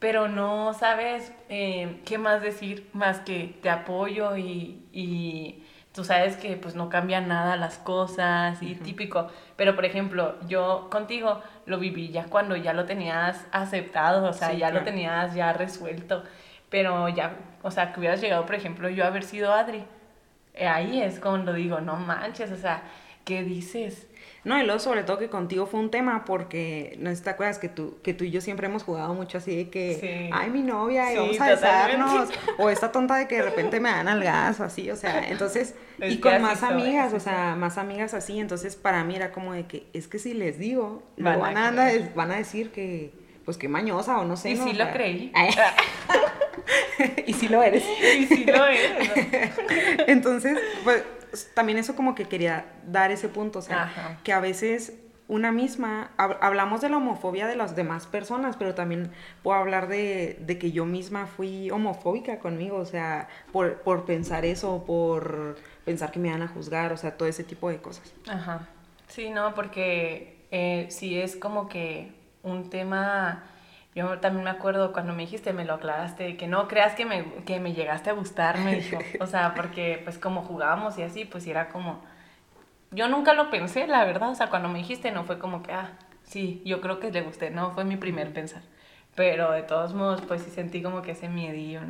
pero 0.00 0.28
no 0.28 0.72
sabes 0.74 1.30
eh, 1.50 2.00
qué 2.06 2.18
más 2.18 2.40
decir 2.42 2.88
más 2.94 3.20
que 3.20 3.58
te 3.62 3.68
apoyo 3.68 4.36
y, 4.36 4.82
y 4.92 5.62
tú 5.92 6.04
sabes 6.04 6.36
que 6.36 6.56
pues 6.56 6.74
no 6.74 6.88
cambian 6.88 7.28
nada 7.28 7.56
las 7.56 7.78
cosas 7.78 8.62
y 8.62 8.74
típico. 8.76 9.28
Pero 9.56 9.74
por 9.74 9.84
ejemplo, 9.84 10.36
yo 10.48 10.88
contigo 10.90 11.42
lo 11.66 11.78
viví 11.78 12.08
ya 12.10 12.24
cuando 12.24 12.56
ya 12.56 12.72
lo 12.72 12.86
tenías 12.86 13.46
aceptado, 13.52 14.26
o 14.26 14.32
sea, 14.32 14.50
Sí, 14.52 14.58
ya 14.58 14.70
lo 14.70 14.82
tenías 14.82 15.34
ya 15.34 15.52
resuelto. 15.52 16.24
Pero 16.70 17.08
ya, 17.08 17.36
o 17.62 17.70
sea, 17.70 17.92
que 17.92 18.00
hubieras 18.00 18.20
llegado, 18.20 18.46
por 18.46 18.54
ejemplo, 18.54 18.88
yo 18.88 19.04
a 19.04 19.08
haber 19.08 19.24
sido 19.24 19.52
Adri. 19.52 19.84
Ahí 20.58 21.02
es 21.02 21.20
cuando 21.20 21.52
digo, 21.52 21.80
no 21.80 21.96
manches, 21.96 22.50
o 22.52 22.56
sea, 22.56 22.82
¿qué 23.24 23.42
dices? 23.42 24.06
No, 24.42 24.58
y 24.58 24.64
luego 24.64 24.80
sobre 24.80 25.02
todo 25.02 25.18
que 25.18 25.28
contigo 25.28 25.66
fue 25.66 25.80
un 25.80 25.90
tema 25.90 26.24
porque, 26.24 26.96
no 26.98 27.14
te 27.14 27.28
acuerdas 27.28 27.58
que 27.58 27.68
tú, 27.68 27.98
que 28.02 28.14
tú 28.14 28.24
y 28.24 28.30
yo 28.30 28.40
siempre 28.40 28.66
hemos 28.66 28.84
jugado 28.84 29.12
mucho 29.12 29.36
así 29.36 29.54
de 29.54 29.68
que, 29.68 30.30
ay, 30.32 30.50
mi 30.50 30.62
novia, 30.62 31.12
y 31.12 31.16
vamos 31.16 31.40
a 31.40 31.50
besarnos, 31.50 32.30
o 32.58 32.70
esta 32.70 32.90
tonta 32.90 33.16
de 33.16 33.28
que 33.28 33.36
de 33.36 33.42
repente 33.42 33.80
me 33.80 33.90
dan 33.90 34.08
al 34.08 34.22
gas 34.22 34.58
o 34.60 34.64
así, 34.64 34.90
o 34.90 34.96
sea, 34.96 35.28
entonces, 35.28 35.74
y 35.98 36.18
con 36.18 36.40
más 36.40 36.62
amigas, 36.62 37.12
o 37.12 37.20
sea, 37.20 37.54
más 37.54 37.76
amigas 37.76 38.14
así, 38.14 38.40
entonces 38.40 38.76
para 38.76 39.04
mí 39.04 39.14
era 39.14 39.30
como 39.30 39.52
de 39.52 39.66
que, 39.66 39.86
es 39.92 40.08
que 40.08 40.18
si 40.18 40.32
les 40.32 40.58
digo, 40.58 41.02
van, 41.18 41.38
van, 41.40 41.78
a, 41.78 41.90
van 42.14 42.32
a 42.32 42.36
decir 42.36 42.70
que, 42.70 43.12
pues 43.44 43.58
que 43.58 43.68
mañosa 43.68 44.18
o 44.18 44.24
no 44.24 44.36
sé. 44.38 44.50
Y 44.50 44.56
sí 44.56 44.72
lo 44.72 44.90
creí. 44.90 45.32
y 47.26 47.32
sí 47.32 47.48
lo 47.48 47.62
eres. 47.62 47.84
y 48.18 48.26
sí 48.26 48.44
lo 48.44 48.66
eres. 48.66 49.52
entonces, 50.06 50.58
pues 50.84 51.04
también 51.54 51.78
eso 51.78 51.94
como 51.96 52.14
que 52.14 52.24
quería 52.24 52.66
dar 52.86 53.10
ese 53.10 53.28
punto, 53.28 53.60
o 53.60 53.62
sea, 53.62 54.18
que 54.24 54.32
a 54.32 54.40
veces 54.40 54.94
una 55.30 55.52
misma, 55.52 56.10
hablamos 56.16 56.80
de 56.80 56.88
la 56.88 56.96
homofobia 56.96 57.46
de 57.46 57.54
las 57.54 57.76
demás 57.76 58.08
personas, 58.08 58.56
pero 58.56 58.74
también 58.74 59.12
puedo 59.44 59.56
hablar 59.56 59.86
de, 59.86 60.36
de 60.40 60.58
que 60.58 60.72
yo 60.72 60.86
misma 60.86 61.26
fui 61.26 61.70
homofóbica 61.70 62.40
conmigo, 62.40 62.78
o 62.78 62.84
sea, 62.84 63.28
por, 63.52 63.76
por, 63.82 64.04
pensar 64.06 64.44
eso, 64.44 64.82
por 64.84 65.56
pensar 65.84 66.10
que 66.10 66.18
me 66.18 66.28
iban 66.28 66.42
a 66.42 66.48
juzgar, 66.48 66.92
o 66.92 66.96
sea, 66.96 67.16
todo 67.16 67.28
ese 67.28 67.44
tipo 67.44 67.70
de 67.70 67.80
cosas. 67.80 68.12
Ajá. 68.28 68.66
Sí, 69.06 69.30
no, 69.30 69.54
porque 69.54 70.36
eh, 70.50 70.86
sí 70.90 71.20
es 71.20 71.36
como 71.36 71.68
que 71.68 72.12
un 72.42 72.68
tema 72.68 73.44
yo 73.94 74.18
también 74.20 74.44
me 74.44 74.50
acuerdo 74.50 74.92
cuando 74.92 75.12
me 75.12 75.22
dijiste, 75.22 75.52
me 75.52 75.64
lo 75.64 75.74
aclaraste, 75.74 76.36
que 76.36 76.46
no 76.46 76.68
creas 76.68 76.94
que 76.94 77.04
me, 77.06 77.24
que 77.44 77.58
me 77.58 77.72
llegaste 77.72 78.10
a 78.10 78.12
gustar, 78.12 78.58
me 78.58 78.76
dijo. 78.76 78.98
O 79.20 79.26
sea, 79.26 79.54
porque 79.54 80.00
pues 80.04 80.18
como 80.18 80.42
jugábamos 80.42 80.96
y 80.98 81.02
así, 81.02 81.24
pues 81.24 81.46
era 81.46 81.68
como... 81.68 82.02
Yo 82.92 83.08
nunca 83.08 83.34
lo 83.34 83.50
pensé, 83.50 83.86
la 83.86 84.04
verdad. 84.04 84.30
O 84.30 84.34
sea, 84.34 84.48
cuando 84.48 84.68
me 84.68 84.78
dijiste, 84.78 85.10
no 85.10 85.24
fue 85.24 85.38
como 85.38 85.62
que, 85.62 85.72
ah, 85.72 85.92
sí, 86.22 86.62
yo 86.64 86.80
creo 86.80 87.00
que 87.00 87.10
le 87.10 87.22
gusté. 87.22 87.50
No, 87.50 87.72
fue 87.72 87.84
mi 87.84 87.96
primer 87.96 88.32
pensar. 88.32 88.62
Pero 89.16 89.50
de 89.52 89.62
todos 89.62 89.92
modos, 89.94 90.20
pues 90.22 90.42
sí 90.42 90.50
sentí 90.50 90.82
como 90.82 91.02
que 91.02 91.12
ese 91.12 91.28
miedillo. 91.28 91.80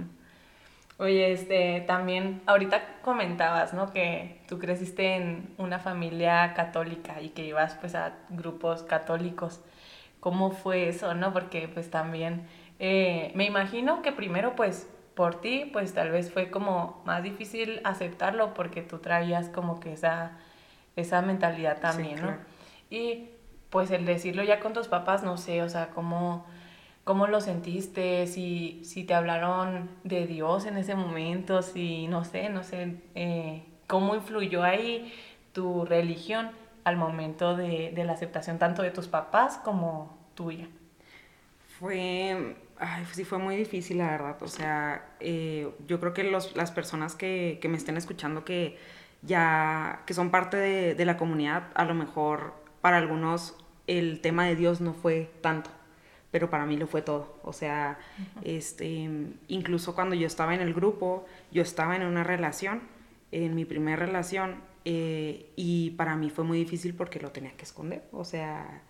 Oye, 0.99 1.33
este, 1.33 1.83
también 1.87 2.43
ahorita 2.47 3.01
comentabas, 3.03 3.73
¿no? 3.73 3.93
Que 3.93 4.43
tú 4.49 4.59
creciste 4.59 5.17
en 5.17 5.55
una 5.59 5.79
familia 5.79 6.53
católica 6.55 7.21
y 7.23 7.31
que 7.31 7.45
ibas 7.47 7.75
pues 7.77 7.95
a 7.95 8.15
grupos 8.29 8.83
católicos 8.83 9.61
cómo 10.21 10.51
fue 10.51 10.89
eso, 10.89 11.15
¿no? 11.15 11.33
Porque 11.33 11.69
pues 11.69 11.91
también 11.91 12.47
eh, 12.79 13.33
me 13.35 13.45
imagino 13.45 14.03
que 14.03 14.13
primero 14.13 14.55
pues 14.55 14.89
por 15.15 15.41
ti 15.41 15.69
pues 15.73 15.93
tal 15.93 16.11
vez 16.11 16.31
fue 16.33 16.51
como 16.51 17.03
más 17.05 17.23
difícil 17.23 17.81
aceptarlo 17.85 18.55
porque 18.55 18.83
tú 18.83 18.99
traías 18.99 19.49
como 19.49 19.81
que 19.81 19.93
esa, 19.93 20.39
esa 20.97 21.23
mentalidad 21.23 21.81
también, 21.81 22.23
¿no? 22.23 22.37
Y 22.91 23.31
pues 23.71 23.91
el 23.91 24.05
decirlo 24.05 24.43
ya 24.43 24.61
con 24.61 24.73
tus 24.73 24.89
papás, 24.89 25.23
no 25.23 25.37
sé, 25.37 25.63
o 25.63 25.69
sea, 25.69 25.91
cómo, 25.91 26.45
cómo 27.05 27.27
lo 27.27 27.41
sentiste, 27.41 28.27
si, 28.27 28.83
si 28.85 29.05
te 29.05 29.15
hablaron 29.15 29.89
de 30.05 30.27
Dios 30.27 30.67
en 30.67 30.77
ese 30.77 30.95
momento, 30.97 31.63
si 31.63 32.09
no 32.09 32.25
sé, 32.25 32.49
no 32.49 32.65
sé, 32.65 32.97
eh, 33.15 33.63
cómo 33.87 34.15
influyó 34.15 34.63
ahí 34.63 35.13
tu 35.53 35.85
religión 35.85 36.51
al 36.85 36.97
momento 36.97 37.57
de, 37.57 37.93
de 37.95 38.05
la 38.05 38.13
aceptación 38.13 38.59
tanto 38.59 38.83
de 38.83 38.91
tus 38.91 39.09
papás 39.09 39.59
como 39.59 40.19
tuya? 40.35 40.69
Fue, 41.79 42.57
ay, 42.79 43.07
sí 43.13 43.25
fue 43.25 43.39
muy 43.39 43.57
difícil, 43.57 43.99
la 43.99 44.11
verdad. 44.11 44.43
O 44.43 44.49
sea, 44.49 45.05
eh, 45.21 45.71
yo 45.87 46.01
creo 46.01 46.13
que 46.13 46.25
los, 46.25 46.57
las 46.57 46.71
personas 46.71 47.15
que, 47.15 47.59
que, 47.61 47.69
me 47.69 47.77
estén 47.77 47.97
escuchando 47.97 48.45
que 48.45 48.79
ya, 49.23 50.03
que 50.07 50.15
son 50.15 50.31
parte 50.31 50.57
de, 50.57 50.95
de, 50.95 51.05
la 51.05 51.17
comunidad, 51.17 51.69
a 51.75 51.85
lo 51.85 51.95
mejor 51.95 52.55
para 52.81 52.99
algunos 52.99 53.57
el 53.87 54.21
tema 54.21 54.47
de 54.47 54.57
Dios 54.57 54.81
no 54.81 54.95
fue 54.95 55.31
tanto, 55.41 55.71
pero 56.31 56.51
para 56.51 56.67
mí 56.67 56.77
lo 56.77 56.87
fue 56.87 57.03
todo. 57.03 57.39
O 57.43 57.53
sea, 57.53 57.99
este, 58.43 59.09
incluso 59.49 59.95
cuando 59.95 60.15
yo 60.15 60.27
estaba 60.27 60.55
en 60.55 60.61
el 60.61 60.75
grupo, 60.75 61.27
yo 61.51 61.63
estaba 61.63 61.97
en 61.97 62.03
una 62.03 62.25
relación, 62.25 62.83
en 63.33 63.55
mi 63.55 63.65
primera 63.65 63.97
relación, 63.97 64.57
eh, 64.85 65.51
y 65.57 65.91
para 65.91 66.17
mí 66.17 66.31
fue 66.31 66.45
muy 66.45 66.59
difícil 66.59 66.95
porque 66.95 67.21
lo 67.21 67.31
tenía 67.31 67.53
que 67.53 67.65
esconder. 67.65 68.03
O 68.13 68.25
sea, 68.25 68.83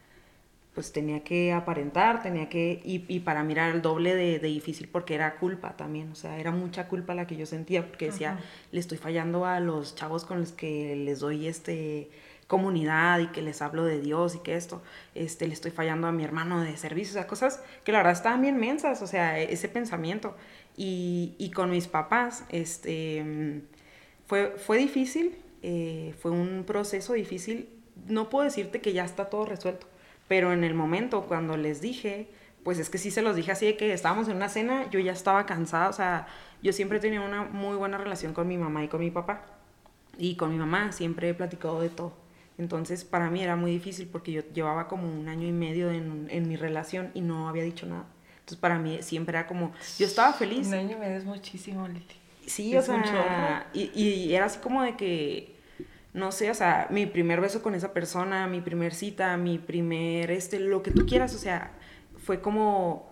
pues 0.75 0.93
tenía 0.93 1.25
que 1.25 1.53
aparentar, 1.53 2.23
tenía 2.23 2.49
que, 2.49 2.81
y, 2.85 3.05
y 3.09 3.21
para 3.21 3.43
mí 3.43 3.53
era 3.53 3.69
el 3.71 3.83
doble 3.83 4.15
de, 4.15 4.39
de, 4.39 4.49
difícil 4.49 4.89
porque 4.89 5.15
era 5.15 5.37
culpa 5.37 5.77
también, 5.77 6.13
o 6.13 6.15
sea, 6.15 6.39
era 6.39 6.53
mucha 6.53 6.87
culpa 6.89 7.15
la 7.15 7.27
que 7.27 7.37
yo 7.37 7.45
sentía 7.45 7.87
porque 7.87 8.07
decía, 8.07 8.39
le 8.71 8.79
estoy 8.79 8.97
fallando 8.97 9.47
a 9.47 9.59
los 9.59 9.97
chavos 9.97 10.25
con 10.25 10.39
los 10.41 10.53
que 10.53 10.95
les 10.97 11.21
doy 11.21 11.49
este 11.49 12.11
comunidad 12.47 13.21
y 13.21 13.29
que 13.29 13.43
les 13.43 13.63
hablo 13.63 13.85
de 13.85 14.01
Dios 14.01 14.35
y 14.35 14.41
que 14.41 14.57
esto, 14.57 14.83
este, 15.15 15.47
le 15.47 15.55
estoy 15.55 15.71
fallando 15.71 16.09
a 16.09 16.13
mi 16.13 16.25
hermano 16.25 16.61
de 16.61 16.77
servicio, 16.77 17.13
o 17.13 17.15
sea, 17.15 17.27
cosas 17.29 17.63
que 17.85 17.93
la 17.93 17.99
verdad 17.99 18.13
estaban 18.13 18.43
bien 18.43 18.57
mensas, 18.59 19.03
o 19.03 19.07
sea, 19.07 19.39
ese 19.39 19.69
pensamiento. 19.69 20.37
Y, 20.77 21.35
y 21.39 21.53
con 21.53 21.71
mis 21.71 21.87
papás, 21.87 22.45
este, 22.49 23.63
fue, 24.27 24.57
fue 24.59 24.79
difícil, 24.79 25.37
eh, 25.62 26.14
fue 26.19 26.31
un 26.31 26.64
proceso 26.67 27.12
difícil, 27.12 27.69
no 28.07 28.29
puedo 28.29 28.45
decirte 28.45 28.81
que 28.81 28.93
ya 28.93 29.05
está 29.05 29.26
todo 29.26 29.45
resuelto, 29.45 29.87
pero 30.29 30.52
en 30.52 30.64
el 30.64 30.75
momento 30.75 31.23
cuando 31.26 31.57
les 31.57 31.81
dije, 31.81 32.29
pues 32.62 32.79
es 32.79 32.90
que 32.90 32.99
sí 32.99 33.11
se 33.11 33.23
los 33.23 33.37
dije 33.37 33.52
así 33.52 33.67
de 33.67 33.76
que 33.76 33.93
estábamos 33.93 34.29
en 34.29 34.37
una 34.37 34.49
cena, 34.49 34.88
yo 34.90 35.00
ya 35.00 35.12
estaba 35.12 35.47
cansada, 35.47 35.88
o 35.88 35.93
sea, 35.93 36.26
yo 36.62 36.73
siempre 36.73 36.99
he 36.99 37.00
tenido 37.00 37.25
una 37.25 37.45
muy 37.45 37.76
buena 37.76 37.99
relación 37.99 38.33
con 38.35 38.47
mi 38.49 38.59
mamá 38.59 38.85
y 38.85 38.88
con 38.88 39.00
mi 39.00 39.11
papá. 39.11 39.43
Y 40.19 40.37
con 40.37 40.50
mi 40.50 40.59
mamá 40.59 40.93
siempre 40.93 41.31
he 41.31 41.35
platicado 41.35 41.81
de 41.81 41.88
todo. 41.88 42.12
Entonces 42.59 43.05
para 43.05 43.31
mí 43.31 43.43
era 43.43 43.57
muy 43.57 43.71
difícil 43.71 44.07
porque 44.07 44.33
yo 44.33 44.43
llevaba 44.52 44.87
como 44.87 45.11
un 45.11 45.29
año 45.29 45.47
y 45.49 45.52
medio 45.52 45.90
en, 45.90 46.26
en 46.31 46.47
mi 46.47 46.57
relación 46.57 47.11
y 47.14 47.23
no 47.23 47.49
había 47.49 47.62
dicho 47.62 47.87
nada. 47.87 48.05
Entonces 48.40 48.59
para 48.59 48.79
mí 48.79 48.99
siempre 49.02 49.38
era 49.38 49.47
como, 49.47 49.73
yo 49.99 50.07
estaba 50.07 50.35
feliz. 50.35 50.67
Un 50.67 50.75
año 50.75 50.97
y 50.97 51.00
medio 51.00 51.17
es 51.17 51.25
muchísimo. 51.25 51.88
Sí, 52.50 52.76
o 52.76 52.83
sea, 52.83 53.69
y, 53.73 53.90
y, 53.95 54.35
era 54.35 54.47
así 54.47 54.59
como 54.59 54.83
de 54.83 54.97
que 54.97 55.54
no 56.12 56.33
sé, 56.33 56.50
o 56.50 56.54
sea, 56.54 56.88
mi 56.90 57.07
primer 57.07 57.40
beso 57.40 57.62
con 57.62 57.75
esa 57.76 57.92
persona, 57.92 58.49
mi 58.49 58.61
primer 58.61 58.92
cita, 58.92 59.37
mi 59.37 59.59
primer, 59.59 60.30
este, 60.33 60.59
lo 60.59 60.83
que 60.83 60.90
tú 60.90 61.07
quieras, 61.07 61.33
o 61.35 61.38
sea, 61.38 61.71
fue 62.19 62.40
como, 62.40 63.09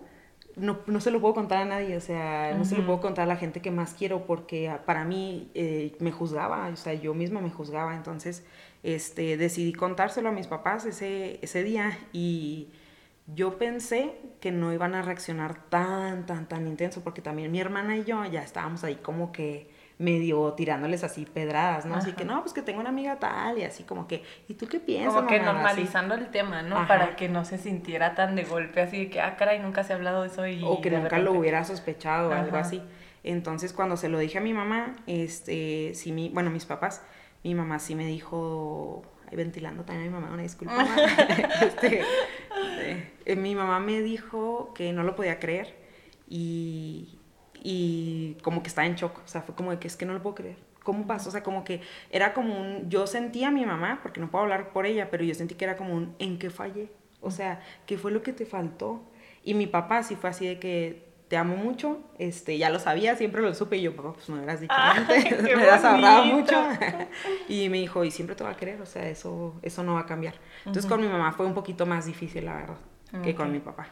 no, 0.57 0.79
no 0.85 0.99
se 0.99 1.09
lo 1.09 1.21
puedo 1.21 1.33
contar 1.33 1.59
a 1.59 1.65
nadie, 1.65 1.95
o 1.95 2.01
sea, 2.01 2.53
no 2.57 2.65
se 2.65 2.75
lo 2.75 2.85
puedo 2.85 2.99
contar 2.99 3.23
a 3.23 3.27
la 3.27 3.37
gente 3.37 3.61
que 3.61 3.71
más 3.71 3.93
quiero 3.93 4.25
porque 4.25 4.69
para 4.85 5.05
mí 5.05 5.49
eh, 5.53 5.95
me 5.99 6.11
juzgaba, 6.11 6.67
o 6.67 6.75
sea, 6.75 6.93
yo 6.93 7.13
misma 7.13 7.39
me 7.39 7.49
juzgaba, 7.49 7.95
entonces, 7.95 8.43
este, 8.83 9.37
decidí 9.37 9.71
contárselo 9.71 10.29
a 10.29 10.31
mis 10.33 10.47
papás 10.47 10.85
ese, 10.85 11.39
ese 11.41 11.63
día 11.63 11.97
y 12.11 12.67
yo 13.35 13.57
pensé 13.57 14.15
que 14.39 14.51
no 14.51 14.73
iban 14.73 14.95
a 14.95 15.01
reaccionar 15.01 15.69
tan, 15.69 16.25
tan, 16.25 16.47
tan 16.47 16.67
intenso 16.67 17.01
porque 17.03 17.21
también 17.21 17.51
mi 17.51 17.59
hermana 17.59 17.97
y 17.97 18.05
yo 18.05 18.23
ya 18.25 18.41
estábamos 18.41 18.83
ahí 18.83 18.95
como 18.95 19.31
que 19.31 19.69
medio 19.99 20.53
tirándoles 20.53 21.03
así 21.03 21.25
pedradas, 21.25 21.85
¿no? 21.85 21.95
Así 21.95 22.13
que 22.13 22.23
no, 22.23 22.41
pues 22.41 22.53
que 22.53 22.61
tengo 22.61 22.79
una 22.79 22.89
amiga 22.89 23.19
tal 23.19 23.57
y 23.57 23.63
así 23.63 23.83
como 23.83 24.07
que, 24.07 24.23
¿y 24.47 24.53
tú 24.53 24.65
qué 24.67 24.79
piensas? 24.79 25.13
Como 25.13 25.27
que 25.27 25.41
normalizando 25.41 26.15
el 26.15 26.29
tema, 26.29 26.61
¿no? 26.61 26.87
Para 26.87 27.17
que 27.17 27.27
no 27.27 27.43
se 27.43 27.57
sintiera 27.57 28.15
tan 28.15 28.37
de 28.37 28.45
golpe, 28.45 28.81
así 28.81 28.97
de 28.97 29.09
que, 29.09 29.19
ah, 29.19 29.35
caray, 29.35 29.59
nunca 29.59 29.83
se 29.83 29.91
ha 29.91 29.97
hablado 29.97 30.21
de 30.21 30.29
eso 30.29 30.47
y... 30.47 30.63
O 30.63 30.79
que 30.79 30.89
nunca 30.89 31.19
lo 31.19 31.33
hubiera 31.33 31.65
sospechado 31.65 32.29
o 32.29 32.33
algo 32.33 32.55
así. 32.55 32.81
Entonces, 33.25 33.73
cuando 33.73 33.97
se 33.97 34.07
lo 34.07 34.17
dije 34.19 34.37
a 34.37 34.41
mi 34.41 34.53
mamá, 34.53 34.95
este, 35.05 35.91
sí, 35.95 36.13
mi, 36.13 36.29
bueno, 36.29 36.49
mis 36.49 36.65
papás, 36.65 37.03
mi 37.43 37.53
mamá 37.53 37.79
sí 37.79 37.93
me 37.93 38.05
dijo, 38.05 39.03
ventilando 39.33 39.83
también 39.83 40.07
a 40.07 40.11
mi 40.11 40.21
mamá, 40.21 40.33
una 40.33 40.43
disculpa. 40.43 40.87
este, 41.61 42.03
eh, 43.25 43.35
mi 43.35 43.55
mamá 43.55 43.79
me 43.79 44.01
dijo 44.01 44.73
que 44.73 44.91
no 44.93 45.03
lo 45.03 45.15
podía 45.15 45.39
creer 45.39 45.75
y, 46.27 47.19
y 47.61 48.37
como 48.43 48.61
que 48.61 48.69
estaba 48.69 48.87
en 48.87 48.95
shock, 48.95 49.19
o 49.23 49.27
sea, 49.27 49.41
fue 49.41 49.55
como 49.55 49.71
de 49.71 49.79
que 49.79 49.87
es 49.87 49.95
que 49.95 50.05
no 50.05 50.13
lo 50.13 50.21
puedo 50.21 50.35
creer. 50.35 50.57
¿Cómo 50.83 51.05
pasó? 51.05 51.29
O 51.29 51.31
sea, 51.31 51.43
como 51.43 51.63
que 51.63 51.81
era 52.09 52.33
como 52.33 52.59
un, 52.59 52.89
yo 52.89 53.05
sentía 53.05 53.49
a 53.49 53.51
mi 53.51 53.65
mamá, 53.65 53.99
porque 54.01 54.19
no 54.19 54.31
puedo 54.31 54.43
hablar 54.43 54.71
por 54.71 54.85
ella, 54.85 55.09
pero 55.11 55.23
yo 55.23 55.35
sentí 55.35 55.55
que 55.55 55.65
era 55.65 55.77
como 55.77 55.93
un, 55.93 56.15
¿en 56.19 56.39
qué 56.39 56.49
fallé? 56.49 56.89
O 57.21 57.31
sea, 57.31 57.61
¿qué 57.85 57.97
fue 57.97 58.11
lo 58.11 58.23
que 58.23 58.33
te 58.33 58.45
faltó? 58.45 59.01
Y 59.43 59.53
mi 59.53 59.67
papá 59.67 60.03
sí 60.03 60.15
fue 60.15 60.29
así 60.29 60.47
de 60.47 60.59
que 60.59 61.08
te 61.29 61.37
amo 61.37 61.55
mucho, 61.55 61.99
este, 62.17 62.57
ya 62.57 62.69
lo 62.71 62.79
sabía, 62.79 63.15
siempre 63.15 63.41
lo 63.41 63.53
supe 63.53 63.77
y 63.77 63.83
yo, 63.83 63.95
papá, 63.95 64.13
pues 64.13 64.27
me 64.29 64.37
hubieras 64.37 64.59
dicho 64.59 64.73
antes, 64.75 65.31
me 65.43 65.55
hubieras 65.55 65.85
ahorrado 65.85 66.25
mucho. 66.25 66.55
y 67.47 67.69
me 67.69 67.77
dijo, 67.77 68.03
y 68.03 68.11
siempre 68.11 68.35
te 68.35 68.43
va 68.43 68.49
a 68.51 68.57
querer, 68.57 68.81
o 68.81 68.85
sea, 68.85 69.07
eso, 69.07 69.55
eso 69.61 69.83
no 69.83 69.93
va 69.93 70.01
a 70.01 70.05
cambiar. 70.05 70.33
Entonces 70.59 70.87
con 70.87 70.99
mi 70.99 71.07
mamá 71.07 71.31
fue 71.31 71.45
un 71.45 71.53
poquito 71.53 71.85
más 71.85 72.07
difícil, 72.07 72.45
la 72.45 72.55
verdad, 72.55 72.77
que 73.23 73.35
con 73.35 73.51
mi 73.51 73.59
papá. 73.59 73.87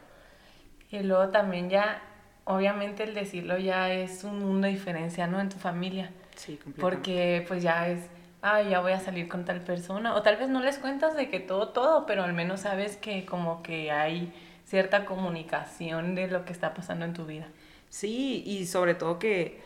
Y 0.89 1.00
luego 1.03 1.29
también 1.29 1.70
ya 1.70 2.01
obviamente 2.48 3.03
el 3.03 3.13
decirlo 3.13 3.58
ya 3.58 3.91
es 3.91 4.24
un 4.24 4.39
mundo 4.39 4.67
de 4.67 4.74
diferencia, 4.74 5.27
¿no? 5.27 5.39
En 5.39 5.50
tu 5.50 5.58
familia. 5.58 6.12
Sí, 6.36 6.58
completamente. 6.58 6.82
Porque 6.82 7.46
pues 7.48 7.62
ya 7.62 7.88
es, 7.88 8.08
ay, 8.41 8.70
ya 8.70 8.79
voy 8.79 8.94
a 8.94 9.00
salir 9.00 9.27
con 9.27 9.46
tal 9.46 9.62
persona. 9.62 10.15
O 10.15 10.22
tal 10.22 10.38
vez 10.38 10.50
no 10.50 10.62
les 10.62 10.79
cuentas 10.79 11.15
de 11.15 11.29
que 11.29 11.39
todo, 11.39 11.70
todo, 11.70 12.06
pero 12.06 12.24
al 12.24 12.34
menos 12.34 12.62
sabes 12.62 12.98
que 12.98 13.25
como 13.25 13.62
que 13.62 13.91
hay 13.91 14.34
cierta 14.67 15.05
comunicación 15.05 16.13
de 16.13 16.27
lo 16.27 16.43
que 16.45 16.51
está 16.51 16.74
pasando 16.74 17.05
en 17.05 17.13
tu 17.13 17.25
vida. 17.25 17.47
Sí, 17.89 18.43
y 18.45 18.65
sobre 18.65 18.95
todo 18.95 19.17
que 19.17 19.62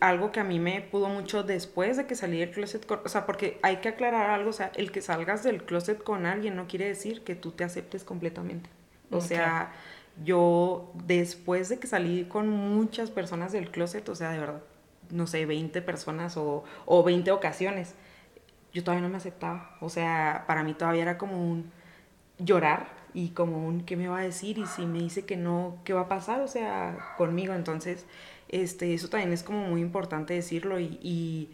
algo 0.00 0.32
que 0.32 0.40
a 0.40 0.44
mí 0.44 0.58
me 0.58 0.80
pudo 0.80 1.08
mucho 1.08 1.42
después 1.42 1.96
de 1.96 2.06
que 2.06 2.14
salí 2.14 2.38
del 2.38 2.50
closet, 2.50 2.90
o 2.90 3.08
sea, 3.08 3.26
porque 3.26 3.58
hay 3.62 3.76
que 3.76 3.88
aclarar 3.88 4.30
algo, 4.30 4.50
o 4.50 4.52
sea, 4.52 4.72
el 4.74 4.90
que 4.90 5.02
salgas 5.02 5.42
del 5.44 5.64
closet 5.64 6.02
con 6.02 6.26
alguien 6.26 6.56
no 6.56 6.66
quiere 6.66 6.86
decir 6.86 7.22
que 7.22 7.34
tú 7.34 7.52
te 7.52 7.64
aceptes 7.64 8.02
completamente. 8.04 8.70
O 9.12 9.20
sea, 9.20 9.72
yo 10.24 10.92
después 11.04 11.68
de 11.68 11.78
que 11.80 11.88
salí 11.88 12.24
con 12.24 12.48
muchas 12.48 13.10
personas 13.10 13.50
del 13.50 13.70
closet, 13.70 14.08
o 14.08 14.14
sea, 14.14 14.30
de 14.30 14.38
verdad, 14.38 14.62
no 15.10 15.26
sé, 15.26 15.46
20 15.46 15.82
personas 15.82 16.36
o, 16.36 16.64
o 16.86 17.02
20 17.02 17.30
ocasiones, 17.32 17.94
yo 18.72 18.84
todavía 18.84 19.02
no 19.02 19.08
me 19.08 19.16
aceptaba. 19.16 19.76
O 19.80 19.88
sea, 19.88 20.44
para 20.46 20.62
mí 20.62 20.74
todavía 20.74 21.02
era 21.02 21.18
como 21.18 21.44
un 21.44 21.72
llorar 22.38 22.99
y 23.14 23.30
como 23.30 23.66
un 23.66 23.82
qué 23.84 23.96
me 23.96 24.08
va 24.08 24.18
a 24.18 24.22
decir 24.22 24.58
y 24.58 24.66
si 24.66 24.86
me 24.86 24.98
dice 25.00 25.24
que 25.24 25.36
no, 25.36 25.78
¿qué 25.84 25.92
va 25.92 26.02
a 26.02 26.08
pasar? 26.08 26.40
O 26.40 26.48
sea, 26.48 27.14
conmigo. 27.16 27.54
Entonces, 27.54 28.06
este, 28.48 28.94
eso 28.94 29.08
también 29.08 29.32
es 29.32 29.42
como 29.42 29.66
muy 29.66 29.80
importante 29.80 30.34
decirlo 30.34 30.80
y, 30.80 31.48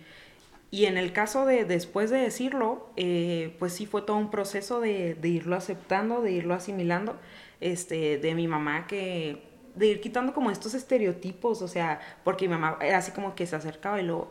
y, 0.71 0.85
en 0.87 0.99
el 0.99 1.13
caso 1.13 1.47
de 1.47 1.65
después 1.65 2.11
de 2.11 2.19
decirlo, 2.19 2.91
eh, 2.97 3.57
pues 3.59 3.73
sí 3.73 3.87
fue 3.87 4.03
todo 4.03 4.17
un 4.17 4.31
proceso 4.31 4.81
de, 4.81 5.15
de, 5.15 5.29
irlo 5.29 5.57
aceptando, 5.57 6.21
de 6.23 6.33
irlo 6.33 6.55
asimilando, 6.55 7.17
este, 7.61 8.19
de 8.19 8.35
mi 8.35 8.47
mamá 8.49 8.87
que, 8.87 9.43
de 9.75 9.87
ir 9.89 10.01
quitando 10.01 10.35
como 10.35 10.51
estos 10.51 10.75
estereotipos, 10.75 11.63
o 11.63 11.69
sea, 11.69 12.01
porque 12.25 12.49
mi 12.49 12.55
mamá 12.55 12.79
era 12.81 12.99
así 12.99 13.13
como 13.13 13.35
que 13.35 13.47
se 13.47 13.57
acercaba 13.57 14.01
y 14.01 14.05
lo, 14.05 14.31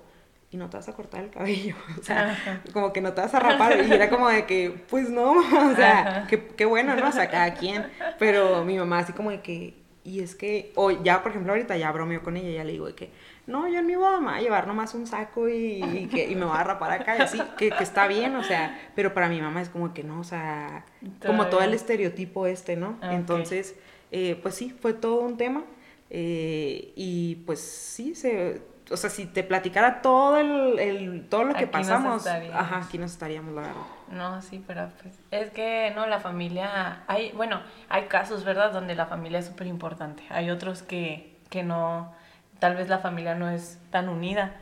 y 0.55 0.57
no 0.57 0.69
te 0.69 0.77
vas 0.77 0.87
a 0.87 0.93
cortar 0.93 1.21
el 1.21 1.29
cabello, 1.29 1.75
o 1.99 2.03
sea, 2.03 2.61
como 2.71 2.93
que 2.93 3.01
no 3.01 3.11
te 3.13 3.21
vas 3.21 3.33
a 3.33 3.39
rapar, 3.39 3.85
y 3.85 3.91
era 3.91 4.09
como 4.09 4.29
de 4.29 4.45
que, 4.45 4.85
pues 4.89 5.09
no, 5.09 5.31
o 5.71 5.75
sea, 5.75 6.27
qué, 6.27 6.65
bueno, 6.65 6.95
¿no? 6.95 7.09
O 7.09 7.11
sea, 7.11 7.29
cada 7.29 7.53
quien, 7.53 7.85
pero 8.17 8.63
mi 8.63 8.77
mamá 8.77 8.99
así 8.99 9.11
como 9.11 9.31
de 9.31 9.41
que, 9.41 9.73
y 10.05 10.21
es 10.21 10.33
que, 10.35 10.71
o 10.75 10.91
ya, 10.91 11.21
por 11.23 11.31
ejemplo, 11.31 11.51
ahorita 11.51 11.75
ya 11.75 11.91
bromeo 11.91 12.23
con 12.23 12.37
ella, 12.37 12.49
ya 12.51 12.63
le 12.63 12.71
digo 12.71 12.87
de 12.87 12.95
que, 12.95 13.09
no, 13.47 13.67
yo 13.67 13.79
en 13.79 13.85
mi 13.85 13.95
boda 13.95 14.21
me 14.21 14.27
voy 14.27 14.39
a 14.39 14.41
llevar 14.41 14.65
nomás 14.65 14.95
un 14.95 15.07
saco 15.07 15.49
y, 15.49 16.07
que, 16.11 16.25
y 16.29 16.35
me 16.35 16.45
voy 16.45 16.57
a 16.57 16.63
rapar 16.63 16.91
acá, 16.91 17.17
y 17.17 17.21
así, 17.21 17.41
que, 17.57 17.69
que, 17.71 17.83
está 17.83 18.07
bien, 18.07 18.35
o 18.37 18.43
sea, 18.43 18.79
pero 18.95 19.13
para 19.13 19.27
mi 19.27 19.41
mamá 19.41 19.61
es 19.61 19.67
como 19.67 19.93
que 19.93 20.03
no, 20.03 20.21
o 20.21 20.23
sea, 20.23 20.85
como 21.25 21.47
todo 21.47 21.61
el 21.61 21.73
estereotipo 21.73 22.47
este, 22.47 22.77
¿no? 22.77 22.97
Ah, 23.01 23.13
Entonces, 23.13 23.75
eh, 24.11 24.39
pues 24.41 24.55
sí, 24.55 24.73
fue 24.79 24.93
todo 24.93 25.19
un 25.19 25.35
tema, 25.35 25.65
eh, 26.09 26.93
y 26.95 27.35
pues 27.45 27.59
sí, 27.59 28.15
se 28.15 28.61
o 28.91 28.97
sea, 28.97 29.09
si 29.09 29.25
te 29.25 29.43
platicara 29.43 30.01
todo 30.01 30.37
el, 30.37 31.25
todo 31.29 31.43
lo 31.43 31.53
que 31.55 31.67
pasamos, 31.67 32.25
ajá, 32.27 32.77
aquí 32.79 32.97
nos 32.97 33.11
estaríamos, 33.11 33.53
la 33.53 33.61
verdad. 33.61 33.81
No, 34.11 34.41
sí, 34.41 34.63
pero 34.65 34.89
pues 35.01 35.19
es 35.31 35.49
que 35.51 35.91
no, 35.95 36.05
la 36.05 36.19
familia, 36.19 37.03
hay, 37.07 37.31
bueno, 37.31 37.61
hay 37.89 38.03
casos, 38.03 38.43
¿verdad?, 38.43 38.71
donde 38.71 38.95
la 38.95 39.07
familia 39.07 39.39
es 39.39 39.47
súper 39.47 39.67
importante. 39.67 40.23
Hay 40.29 40.49
otros 40.51 40.83
que, 40.83 41.37
que 41.49 41.63
no, 41.63 42.13
tal 42.59 42.75
vez 42.75 42.87
la 42.87 42.99
familia 42.99 43.35
no 43.35 43.49
es 43.49 43.79
tan 43.89 44.07
unida 44.07 44.55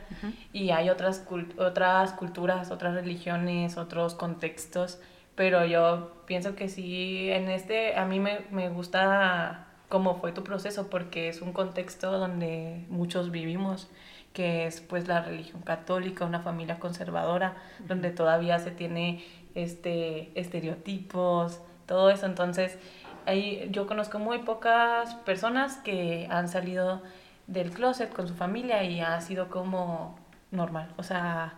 y 0.52 0.70
hay 0.70 0.90
otras, 0.90 1.26
otras 1.58 2.12
culturas, 2.12 2.70
otras 2.70 2.94
religiones, 2.94 3.76
otros 3.76 4.14
contextos, 4.14 5.00
pero 5.34 5.64
yo 5.66 6.22
pienso 6.26 6.54
que 6.54 6.68
sí, 6.68 7.30
en 7.30 7.50
este, 7.50 7.96
a 7.96 8.04
mí 8.06 8.20
me, 8.20 8.40
me 8.50 8.70
gusta 8.70 9.63
cómo 9.94 10.16
fue 10.16 10.32
tu 10.32 10.42
proceso 10.42 10.90
porque 10.90 11.28
es 11.28 11.40
un 11.40 11.52
contexto 11.52 12.10
donde 12.10 12.84
muchos 12.88 13.30
vivimos 13.30 13.88
que 14.32 14.66
es 14.66 14.80
pues 14.80 15.06
la 15.06 15.22
religión 15.22 15.62
católica, 15.62 16.24
una 16.24 16.40
familia 16.40 16.80
conservadora, 16.80 17.54
donde 17.86 18.10
todavía 18.10 18.58
se 18.58 18.72
tiene 18.72 19.24
este 19.54 20.32
estereotipos, 20.34 21.60
todo 21.86 22.10
eso. 22.10 22.26
Entonces, 22.26 22.76
ahí 23.24 23.68
yo 23.70 23.86
conozco 23.86 24.18
muy 24.18 24.38
pocas 24.38 25.14
personas 25.14 25.76
que 25.76 26.26
han 26.28 26.48
salido 26.48 27.00
del 27.46 27.70
closet 27.70 28.12
con 28.12 28.26
su 28.26 28.34
familia 28.34 28.82
y 28.82 29.00
ha 29.00 29.20
sido 29.20 29.48
como 29.48 30.18
normal, 30.50 30.88
o 30.96 31.04
sea, 31.04 31.54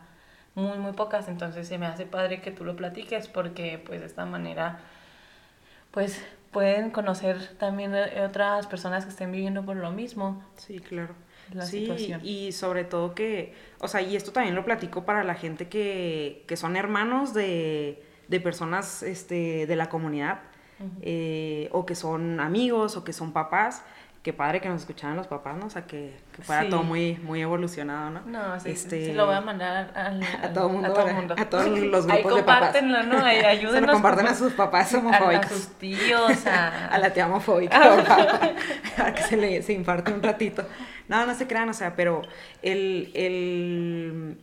muy 0.54 0.76
muy 0.76 0.92
pocas, 0.92 1.28
entonces 1.28 1.66
se 1.68 1.78
me 1.78 1.86
hace 1.86 2.04
padre 2.04 2.42
que 2.42 2.50
tú 2.50 2.66
lo 2.66 2.76
platiques 2.76 3.28
porque 3.28 3.82
pues 3.86 4.00
de 4.00 4.06
esta 4.06 4.26
manera 4.26 4.80
pues 5.90 6.22
pueden 6.56 6.90
conocer 6.90 7.36
también 7.58 7.92
otras 8.24 8.66
personas 8.66 9.04
que 9.04 9.10
estén 9.10 9.30
viviendo 9.30 9.62
por 9.66 9.76
lo 9.76 9.90
mismo. 9.90 10.42
Sí, 10.56 10.78
claro 10.78 11.14
sí, 11.62 12.14
Y 12.22 12.52
sobre 12.52 12.84
todo 12.84 13.14
que, 13.14 13.54
o 13.78 13.88
sea, 13.88 14.02
y 14.02 14.16
esto 14.16 14.32
también 14.32 14.54
lo 14.54 14.64
platico 14.64 15.04
para 15.04 15.24
la 15.24 15.34
gente 15.34 15.68
que, 15.68 16.44
que 16.46 16.56
son 16.56 16.76
hermanos 16.76 17.34
de, 17.34 18.02
de, 18.28 18.40
personas 18.40 19.02
este, 19.02 19.66
de 19.66 19.76
la 19.76 19.88
comunidad, 19.88 20.40
eh, 21.00 21.68
o 21.72 21.86
que 21.86 21.94
son 21.94 22.40
amigos, 22.40 22.96
o 22.96 23.04
que 23.04 23.12
son 23.12 23.32
papás. 23.32 23.82
Qué 24.26 24.32
padre 24.32 24.60
que 24.60 24.68
nos 24.68 24.80
escucharan 24.80 25.14
los 25.14 25.28
papás, 25.28 25.56
¿no? 25.56 25.66
O 25.66 25.70
sea, 25.70 25.86
que, 25.86 26.16
que 26.34 26.42
fuera 26.42 26.68
todo 26.68 26.82
muy, 26.82 27.14
muy 27.22 27.40
evolucionado, 27.42 28.10
¿no? 28.10 28.22
No, 28.26 28.58
sí, 28.58 28.70
este, 28.70 29.14
lo 29.14 29.26
voy 29.26 29.36
a 29.36 29.40
mandar 29.40 29.92
a 30.42 30.52
todo 30.52 30.68
mundo, 30.68 30.88
a, 30.88 30.94
todo 30.94 31.06
mundo. 31.06 31.34
a 31.38 31.44
todos 31.44 31.68
los 31.68 32.06
grupos 32.08 32.34
de 32.34 32.42
papás. 32.42 32.82
¿no? 32.82 33.24
Ahí 33.24 33.38
ayúdenos. 33.38 33.72
Se 33.74 33.86
lo 33.86 33.92
comparten 33.92 34.26
a 34.26 34.34
sus 34.34 34.52
papás 34.54 34.92
homofóbicos. 34.94 35.46
A, 35.46 35.48
sus 35.48 35.68
tíos, 35.78 36.44
a... 36.44 36.88
a 36.88 36.98
la 36.98 37.12
tía 37.12 37.26
homofóbica, 37.26 37.78
para 38.96 39.14
que 39.14 39.22
se 39.22 39.36
le 39.36 39.62
se 39.62 39.74
imparte 39.74 40.12
un 40.12 40.20
ratito. 40.20 40.66
No, 41.06 41.24
no 41.24 41.32
se 41.32 41.46
crean, 41.46 41.68
o 41.68 41.72
sea, 41.72 41.94
pero 41.94 42.22
el, 42.62 43.12
el... 43.14 44.38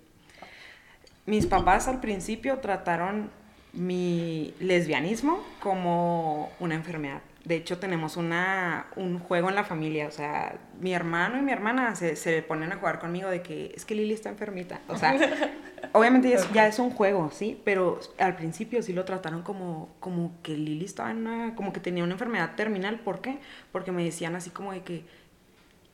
Mis 1.26 1.46
papás 1.46 1.89
al 1.89 2.00
principio 2.00 2.60
trataron 2.60 3.32
mi 3.74 4.54
lesbianismo 4.62 5.43
como 5.60 6.54
una 6.62 6.76
enfermedad. 6.76 7.19
De 7.46 7.56
hecho, 7.56 7.78
tenemos 7.78 8.16
una, 8.16 8.88
un 8.96 9.20
juego 9.20 9.50
en 9.50 9.56
la 9.56 9.66
familia. 9.66 10.08
O 10.08 10.12
sea, 10.12 10.58
mi 10.80 10.94
hermano 10.94 11.38
y 11.38 11.42
mi 11.42 11.52
hermana 11.52 11.96
se, 11.96 12.16
se 12.16 12.42
ponen 12.42 12.72
a 12.72 12.78
jugar 12.78 13.00
conmigo 13.00 13.30
de 13.30 13.42
que 13.42 13.74
es 13.76 13.84
que 13.84 13.96
Lili 13.96 14.14
está 14.14 14.30
enfermita. 14.30 14.80
O 14.88 14.96
sea, 14.96 15.18
obviamente 15.92 16.36
ya 16.54 16.68
es 16.68 16.80
un 16.80 16.92
juego, 16.92 17.32
¿sí? 17.32 17.60
Pero 17.66 18.00
al 18.18 18.38
principio 18.38 18.82
sí 18.82 18.94
lo 18.94 19.04
trataron 19.04 19.42
como, 19.42 19.90
como 20.00 20.32
que 20.42 20.56
Lili 20.56 20.86
estaba 20.86 21.12
en 21.12 21.28
una, 21.28 21.56
como 21.56 21.74
que 21.74 21.82
tenía 21.82 22.04
una 22.04 22.14
enfermedad 22.14 22.56
terminal. 22.56 23.00
¿Por 23.02 23.20
qué? 23.20 23.40
Porque 23.74 23.92
me 23.92 24.06
decían 24.06 24.36
así 24.36 24.50
como 24.50 24.72
de 24.72 24.82
que 24.84 25.04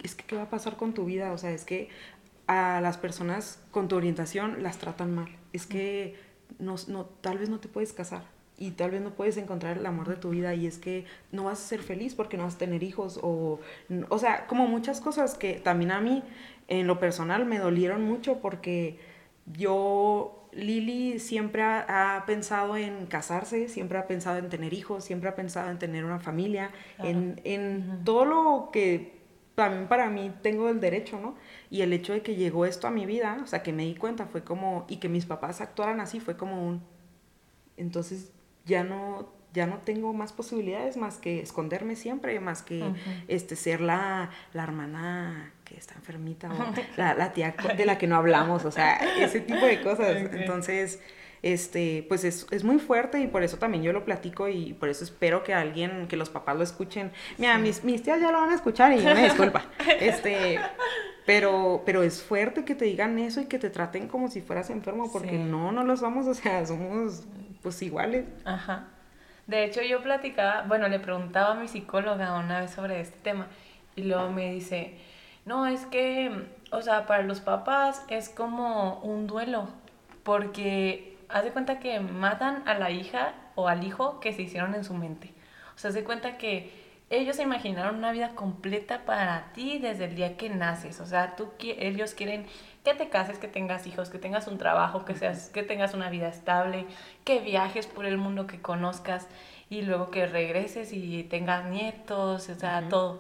es 0.04 0.16
que, 0.16 0.24
¿qué 0.26 0.36
va 0.36 0.44
a 0.44 0.50
pasar 0.50 0.78
con 0.78 0.94
tu 0.94 1.06
vida? 1.06 1.32
O 1.32 1.38
sea, 1.40 1.50
es 1.52 1.66
que 1.66 1.90
a 2.46 2.80
las 2.82 2.98
personas 2.98 3.60
con 3.72 3.88
tu 3.88 3.96
orientación 3.96 4.62
las 4.62 4.78
tratan 4.78 5.14
mal. 5.16 5.30
Es 5.52 5.66
que 5.66 6.16
no, 6.60 6.76
no, 6.88 7.06
tal 7.06 7.40
vez 7.40 7.50
no 7.50 7.60
te 7.60 7.68
puedes 7.68 7.92
casar 7.94 8.24
y 8.60 8.72
tal 8.72 8.92
vez 8.92 9.02
no 9.02 9.12
puedes 9.12 9.38
encontrar 9.38 9.78
el 9.78 9.86
amor 9.86 10.10
de 10.10 10.18
tu 10.18 10.30
vida 10.32 10.54
y 10.54 10.68
es 10.68 10.78
que 10.78 11.06
no 11.32 11.46
vas 11.46 11.64
a 11.64 11.68
ser 11.68 11.82
feliz 11.82 12.14
porque 12.14 12.38
no 12.38 12.44
vas 12.44 12.56
a 12.56 12.58
tener 12.58 12.84
hijos 12.84 13.20
o, 13.24 13.60
o 14.10 14.20
sea, 14.20 14.48
como 14.48 14.68
muchas 14.68 15.00
cosas 15.00 15.36
que 15.36 15.54
también 15.54 15.92
a 15.92 16.02
mí 16.02 16.24
en 16.68 16.86
lo 16.86 17.00
personal 17.00 17.46
me 17.46 17.58
dolieron 17.58 18.04
mucho 18.04 18.40
porque 18.40 19.00
yo, 19.46 20.46
Lili 20.52 21.20
siempre 21.20 21.64
ha, 21.64 22.24
pensado 22.28 22.76
en 22.76 23.06
casarse, 23.08 23.70
siempre 23.70 23.98
ha 23.98 24.08
pensado 24.08 24.38
en 24.38 24.50
tener 24.50 24.74
hijos, 24.74 25.06
siempre 25.06 25.30
ha 25.30 25.36
pensado 25.36 25.72
en 25.72 25.80
tener 25.80 26.06
una 26.06 26.20
familia, 26.20 26.72
en, 27.00 27.42
en 27.46 28.04
todo 28.04 28.26
lo 28.26 28.70
que 28.72 29.18
también 29.56 29.88
para 29.88 30.10
mí 30.10 30.32
tengo 30.42 30.70
el 30.70 30.80
derecho, 30.80 31.20
¿no? 31.20 31.36
Y 31.70 31.82
el 31.82 31.94
hecho 31.94 32.14
de 32.14 32.22
que 32.22 32.36
llegó 32.36 32.66
esto 32.66 32.88
a 32.88 32.92
mi 32.92 33.06
vida, 33.06 33.40
o 33.44 33.48
sea, 33.48 33.64
que 33.64 33.74
me 33.74 33.86
di 33.86 33.96
cuenta 33.96 34.26
fue 34.26 34.44
como, 34.44 34.86
y 34.88 34.98
que 34.98 35.10
mis 35.10 35.26
papás 35.26 35.62
actuaran 35.62 36.00
así, 36.00 36.20
fue 36.20 36.38
como 36.38 36.66
un, 36.66 36.82
entonces 37.76 38.32
ya 38.70 38.84
no, 38.84 39.28
ya 39.54 39.66
no 39.66 39.80
tengo 39.80 40.14
más 40.14 40.32
posibilidades 40.32 40.96
más 40.96 41.18
que 41.18 41.42
esconderme 41.42 41.96
siempre, 41.96 42.40
más 42.40 42.62
que 42.62 42.84
este, 43.28 43.56
ser 43.56 43.82
la, 43.82 44.30
la 44.54 44.64
hermana 44.64 45.54
que 45.66 45.76
está 45.76 45.96
enfermita 45.96 46.50
o 46.52 46.74
la, 46.98 47.16
la, 47.16 47.34
tía 47.34 47.56
de 47.76 47.86
la 47.86 47.98
que 47.98 48.08
no 48.08 48.16
hablamos, 48.16 48.66
o 48.66 48.72
sea, 48.72 48.96
ese 49.18 49.42
tipo 49.42 49.66
de 49.66 49.82
cosas. 49.82 50.18
Entonces, 50.32 51.00
este, 51.42 52.06
pues 52.08 52.24
es, 52.26 52.46
es, 52.52 52.64
muy 52.64 52.80
fuerte 52.80 53.22
y 53.22 53.28
por 53.28 53.44
eso 53.44 53.58
también 53.58 53.84
yo 53.84 53.94
lo 53.94 54.06
platico 54.06 54.48
y 54.50 54.74
por 54.74 54.90
eso 54.90 55.04
espero 55.04 55.44
que 55.44 55.54
alguien, 55.54 56.08
que 56.08 56.16
los 56.16 56.30
papás 56.30 56.56
lo 56.58 56.64
escuchen. 56.64 57.12
Mira, 57.38 57.58
mis, 57.58 57.84
mis 57.84 58.04
tías 58.04 58.20
ya 58.22 58.32
lo 58.32 58.40
van 58.40 58.52
a 58.52 58.56
escuchar 58.56 58.94
y 58.94 59.04
me 59.04 59.24
disculpa. 59.24 59.66
Este, 60.00 60.60
pero, 61.26 61.84
pero 61.86 62.04
es 62.04 62.22
fuerte 62.22 62.66
que 62.66 62.76
te 62.76 62.86
digan 62.86 63.20
eso 63.20 63.42
y 63.42 63.46
que 63.46 63.60
te 63.60 63.70
traten 63.70 64.08
como 64.08 64.30
si 64.30 64.42
fueras 64.42 64.70
enfermo, 64.70 65.12
porque 65.12 65.38
no, 65.38 65.72
no 65.72 65.84
lo 65.84 65.96
somos, 65.98 66.28
o 66.28 66.34
sea, 66.34 66.66
somos 66.66 67.24
pues 67.62 67.82
iguales. 67.82 68.26
Ajá. 68.46 68.88
De 69.48 69.64
hecho, 69.64 69.82
yo 69.82 70.02
platicaba, 70.04 70.64
bueno, 70.68 70.88
le 70.88 71.00
preguntaba 71.00 71.52
a 71.52 71.56
mi 71.56 71.68
psicóloga 71.68 72.38
una 72.38 72.62
vez 72.62 72.72
sobre 72.72 73.02
este 73.02 73.18
tema 73.20 73.48
y 73.96 74.04
luego 74.04 74.30
me 74.32 74.54
dice, 74.54 74.98
no, 75.46 75.66
es 75.66 75.86
que, 75.88 76.46
o 76.72 76.82
sea, 76.82 77.08
para 77.08 77.24
los 77.24 77.42
papás 77.42 78.06
es 78.10 78.30
como 78.30 79.00
un 79.00 79.26
duelo, 79.26 79.68
porque 80.24 81.18
haz 81.30 81.44
de 81.44 81.52
cuenta 81.52 81.80
que 81.80 82.00
matan 82.00 82.62
a 82.68 82.76
la 82.76 82.92
hija 82.92 83.34
o 83.56 83.68
al 83.68 83.84
hijo 83.84 84.20
que 84.20 84.34
se 84.34 84.44
hicieron 84.44 84.76
en 84.76 84.84
su 84.84 84.94
mente. 84.94 85.34
O 85.76 85.80
sea, 85.80 85.90
haz 85.90 85.96
de 85.96 86.04
cuenta 86.04 86.38
que 86.38 86.72
ellos 87.10 87.38
se 87.38 87.42
imaginaron 87.42 87.96
una 87.96 88.12
vida 88.12 88.36
completa 88.36 89.06
para 89.06 89.52
ti 89.54 89.80
desde 89.80 90.06
el 90.06 90.16
día 90.16 90.38
que 90.38 90.50
naces. 90.50 91.00
O 91.00 91.06
sea, 91.06 91.36
tú, 91.36 91.50
ellos 91.60 92.14
quieren 92.14 92.46
que 92.84 92.94
te 92.94 93.10
cases, 93.10 93.38
que 93.38 93.48
tengas 93.48 93.88
hijos, 93.88 94.10
que 94.10 94.20
tengas 94.20 94.48
un 94.48 94.58
trabajo, 94.58 95.06
que, 95.06 95.16
seas, 95.16 95.50
que 95.50 95.64
tengas 95.64 95.94
una 95.94 96.10
vida 96.10 96.28
estable, 96.28 96.86
que 97.26 97.40
viajes 97.40 97.88
por 97.88 98.06
el 98.06 98.18
mundo, 98.18 98.48
que 98.48 98.62
conozcas 98.62 99.28
y 99.70 99.82
luego 99.84 100.10
que 100.10 100.26
regreses 100.26 100.94
y 100.94 101.24
tengas 101.24 101.66
nietos, 101.66 102.50
o 102.50 102.56
sea, 102.56 102.88
todo. 102.90 103.20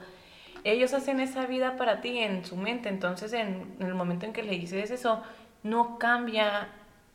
ellos 0.63 0.93
hacen 0.93 1.19
esa 1.19 1.45
vida 1.45 1.77
para 1.77 2.01
ti 2.01 2.19
en 2.19 2.45
su 2.45 2.55
mente, 2.57 2.89
entonces 2.89 3.33
en, 3.33 3.75
el 3.79 3.93
momento 3.93 4.25
en 4.25 4.33
que 4.33 4.43
le 4.43 4.51
dices 4.51 4.91
eso, 4.91 5.21
no 5.63 5.99
cambia, 5.99 6.69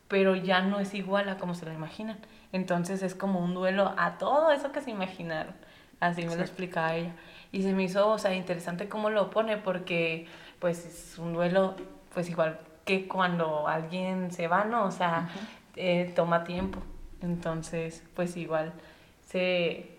pero 0.09 0.37
ya 0.37 0.61
no 0.61 0.81
es 0.81 0.95
igual 0.95 1.29
a 1.29 1.39
como 1.39 1.55
se 1.55 1.67
lo 1.67 1.73
imaginan. 1.73 2.19
Entonces 2.53 3.03
es 3.03 3.15
como 3.17 3.41
un 3.41 3.55
duelo 3.55 3.95
a 3.97 4.17
todo 4.19 4.53
eso 4.53 4.71
que 4.71 4.81
se 4.81 4.91
imaginaron. 4.91 5.55
Así 5.99 6.25
me 6.25 6.37
lo 6.37 6.43
explicaba 6.43 6.95
ella. 6.95 7.13
Y 7.51 7.63
se 7.63 7.73
me 7.73 7.85
hizo, 7.85 8.09
o 8.09 8.19
sea, 8.19 8.35
interesante 8.35 8.89
cómo 8.89 9.11
lo 9.11 9.31
pone, 9.31 9.57
porque 9.57 10.27
pues 10.61 10.87
es 10.87 11.19
un 11.19 11.33
duelo, 11.33 11.75
pues 12.15 12.31
igual 12.31 12.59
que 12.85 13.09
cuando 13.09 13.67
alguien 13.67 14.31
se 14.31 14.47
va, 14.47 14.65
¿no? 14.65 14.85
O 14.85 14.91
sea, 14.91 15.29
eh, 15.77 16.13
toma 16.15 16.45
tiempo. 16.45 16.81
Entonces, 17.21 18.03
pues 18.15 18.37
igual 18.37 18.73
se... 19.27 19.91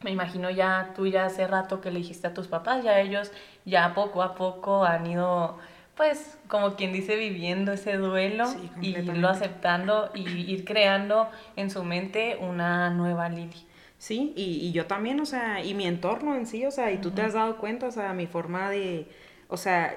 Me 0.00 0.10
imagino 0.10 0.50
ya 0.50 0.92
tú 0.94 1.06
ya 1.06 1.24
hace 1.24 1.46
rato 1.46 1.80
que 1.80 1.90
le 1.90 2.00
dijiste 2.00 2.26
a 2.26 2.34
tus 2.34 2.46
papás, 2.46 2.84
ya 2.84 3.00
ellos 3.00 3.32
ya 3.64 3.94
poco 3.94 4.22
a 4.22 4.34
poco 4.34 4.84
han 4.84 5.06
ido, 5.06 5.58
pues, 5.96 6.36
como 6.46 6.74
quien 6.74 6.92
dice, 6.92 7.16
viviendo 7.16 7.72
ese 7.72 7.96
duelo 7.96 8.44
y 8.82 8.98
irlo 8.98 9.28
aceptando 9.30 10.10
y 10.14 10.28
ir 10.28 10.66
creando 10.66 11.30
en 11.56 11.70
su 11.70 11.84
mente 11.84 12.36
una 12.38 12.90
nueva 12.90 13.30
Lili. 13.30 13.66
Sí, 13.96 14.34
y, 14.36 14.66
y, 14.66 14.72
yo 14.72 14.84
también, 14.84 15.20
o 15.20 15.24
sea, 15.24 15.64
y 15.64 15.72
mi 15.72 15.86
entorno 15.86 16.34
en 16.34 16.44
sí, 16.44 16.66
o 16.66 16.70
sea, 16.70 16.92
y 16.92 16.98
tú 16.98 17.12
te 17.12 17.22
has 17.22 17.32
dado 17.32 17.56
cuenta, 17.56 17.86
o 17.86 17.90
sea, 17.90 18.12
mi 18.12 18.26
forma 18.26 18.68
de, 18.68 19.08
o 19.48 19.56
sea, 19.56 19.96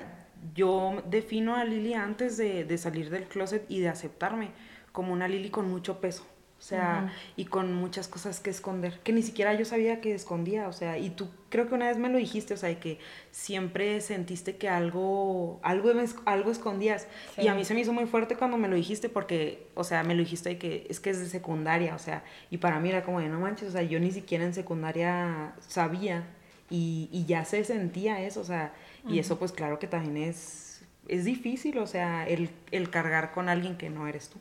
yo 0.53 1.03
defino 1.09 1.55
a 1.55 1.63
Lili 1.63 1.93
antes 1.93 2.37
de, 2.37 2.63
de, 2.63 2.77
salir 2.77 3.09
del 3.09 3.25
closet 3.25 3.65
y 3.69 3.79
de 3.79 3.89
aceptarme 3.89 4.51
como 4.91 5.13
una 5.13 5.27
Lili 5.27 5.49
con 5.49 5.69
mucho 5.69 5.99
peso. 5.99 6.25
O 6.59 6.61
sea, 6.61 7.13
y 7.35 7.45
con 7.45 7.71
muchas 7.75 8.07
cosas 8.07 8.39
que 8.39 8.49
esconder, 8.49 8.99
que 9.01 9.13
ni 9.13 9.21
siquiera 9.21 9.53
yo 9.53 9.63
sabía 9.63 10.01
que 10.01 10.15
escondía, 10.15 10.67
o 10.67 10.73
sea, 10.73 10.97
y 10.97 11.11
tú 11.11 11.29
creo 11.49 11.67
que 11.67 11.75
una 11.75 11.85
vez 11.85 11.99
me 11.99 12.09
lo 12.09 12.17
dijiste, 12.17 12.55
o 12.55 12.57
sea, 12.57 12.79
que 12.79 12.97
siempre 13.29 14.01
sentiste 14.01 14.57
que 14.57 14.67
algo, 14.67 15.59
algo, 15.61 15.91
algo 16.25 16.51
escondías. 16.51 17.07
Y 17.37 17.47
a 17.47 17.53
mí 17.53 17.63
se 17.63 17.75
me 17.75 17.81
hizo 17.81 17.93
muy 17.93 18.07
fuerte 18.07 18.35
cuando 18.35 18.57
me 18.57 18.67
lo 18.67 18.75
dijiste 18.75 19.07
porque, 19.07 19.67
o 19.75 19.83
sea, 19.83 20.03
me 20.03 20.15
lo 20.15 20.21
dijiste 20.21 20.49
de 20.49 20.57
que 20.57 20.87
es 20.89 20.99
que 20.99 21.11
es 21.11 21.19
de 21.19 21.27
secundaria, 21.27 21.93
o 21.93 21.99
sea, 21.99 22.23
y 22.49 22.57
para 22.57 22.79
mí 22.79 22.89
era 22.89 23.03
como 23.03 23.19
de 23.19 23.29
no 23.29 23.39
manches, 23.39 23.69
o 23.69 23.71
sea, 23.73 23.83
yo 23.83 23.99
ni 23.99 24.11
siquiera 24.11 24.43
en 24.43 24.55
secundaria 24.55 25.53
sabía 25.59 26.25
y, 26.71 27.07
y 27.11 27.25
ya 27.25 27.45
se 27.45 27.63
sentía 27.65 28.19
eso, 28.23 28.41
o 28.41 28.45
sea, 28.45 28.73
y 29.07 29.19
eso 29.19 29.37
pues 29.39 29.51
claro 29.51 29.79
que 29.79 29.87
también 29.87 30.17
es, 30.17 30.83
es 31.07 31.25
difícil, 31.25 31.77
o 31.79 31.87
sea, 31.87 32.27
el, 32.27 32.49
el 32.71 32.89
cargar 32.89 33.31
con 33.31 33.49
alguien 33.49 33.77
que 33.77 33.89
no 33.89 34.07
eres 34.07 34.29
tú. 34.29 34.39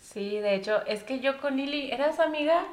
Sí, 0.00 0.38
de 0.38 0.54
hecho, 0.54 0.84
es 0.86 1.02
que 1.02 1.20
yo 1.20 1.40
con 1.40 1.56
Lili, 1.56 1.90
¿eras 1.90 2.18
amiga? 2.20 2.64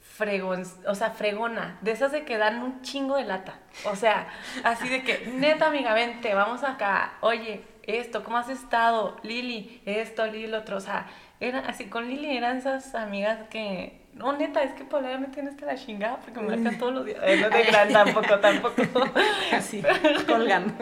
Fregón, 0.00 0.64
o 0.86 0.94
sea, 0.94 1.10
fregona, 1.10 1.78
de 1.82 1.92
esas 1.92 2.12
de 2.12 2.24
que 2.24 2.36
dan 2.36 2.62
un 2.62 2.82
chingo 2.82 3.16
de 3.16 3.24
lata. 3.24 3.58
O 3.84 3.96
sea, 3.96 4.28
así 4.64 4.88
de 4.88 5.02
que, 5.02 5.26
neta 5.34 5.68
amiga, 5.68 5.94
vente, 5.94 6.34
vamos 6.34 6.64
acá, 6.64 7.14
oye, 7.20 7.62
esto, 7.84 8.22
¿cómo 8.24 8.36
has 8.36 8.48
estado? 8.48 9.16
Lili, 9.22 9.82
esto, 9.84 10.26
Lili, 10.26 10.52
otro. 10.52 10.76
O 10.76 10.80
sea, 10.80 11.06
era 11.40 11.60
así, 11.60 11.86
con 11.86 12.06
Lili 12.06 12.36
eran 12.36 12.58
esas 12.58 12.94
amigas 12.94 13.48
que 13.48 14.00
no, 14.14 14.36
neta, 14.36 14.62
es 14.62 14.74
que 14.74 14.84
Paula 14.84 15.16
me 15.18 15.28
tienes 15.28 15.54
que 15.54 15.64
la 15.64 15.76
chingada 15.76 16.18
porque 16.18 16.40
me 16.40 16.56
marcan 16.56 16.78
todos 16.78 16.92
los 16.92 17.06
días. 17.06 17.18
no 17.18 17.48
te 17.48 17.62
gran, 17.62 17.88
tampoco, 17.92 18.38
tampoco. 18.38 18.82
Así, 19.52 19.82
colgando. 20.26 20.74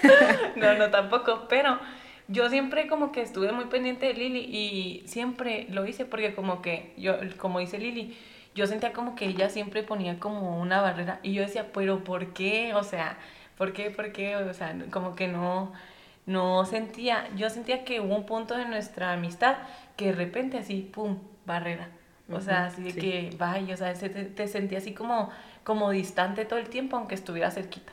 no, 0.56 0.74
no, 0.74 0.90
tampoco. 0.90 1.46
Pero 1.48 1.80
yo 2.28 2.48
siempre 2.48 2.86
como 2.86 3.10
que 3.12 3.22
estuve 3.22 3.50
muy 3.50 3.64
pendiente 3.64 4.06
de 4.06 4.14
Lili 4.14 4.40
y 4.40 5.02
siempre 5.08 5.66
lo 5.70 5.86
hice 5.86 6.04
porque 6.04 6.34
como 6.34 6.62
que 6.62 6.92
yo, 6.96 7.16
como 7.38 7.58
dice 7.58 7.78
Lili, 7.78 8.16
yo 8.54 8.66
sentía 8.66 8.92
como 8.92 9.16
que 9.16 9.26
ella 9.26 9.48
siempre 9.48 9.82
ponía 9.82 10.20
como 10.20 10.60
una 10.60 10.80
barrera 10.80 11.18
y 11.22 11.32
yo 11.32 11.42
decía, 11.42 11.72
pero 11.72 12.04
¿por 12.04 12.34
qué? 12.34 12.74
O 12.74 12.84
sea, 12.84 13.18
¿por 13.56 13.72
qué? 13.72 13.90
¿Por 13.90 14.12
qué? 14.12 14.36
O 14.36 14.54
sea, 14.54 14.76
como 14.90 15.16
que 15.16 15.28
no, 15.28 15.72
no 16.26 16.64
sentía, 16.64 17.28
yo 17.36 17.48
sentía 17.50 17.84
que 17.84 18.00
hubo 18.00 18.14
un 18.14 18.26
punto 18.26 18.56
de 18.56 18.66
nuestra 18.66 19.12
amistad 19.12 19.56
que 19.96 20.06
de 20.06 20.12
repente 20.12 20.58
así, 20.58 20.90
¡pum!, 20.92 21.18
barrera. 21.46 21.88
O 22.30 22.40
sea, 22.40 22.66
así 22.66 22.82
de 22.82 22.94
que, 22.94 23.30
vaya, 23.38 23.74
o 23.74 23.76
sea, 23.76 23.94
te, 23.94 24.08
te 24.08 24.48
sentía 24.48 24.78
así 24.78 24.92
como, 24.92 25.30
como 25.62 25.90
distante 25.90 26.44
todo 26.44 26.58
el 26.58 26.68
tiempo, 26.68 26.96
aunque 26.96 27.14
estuviera 27.14 27.52
cerquita. 27.52 27.92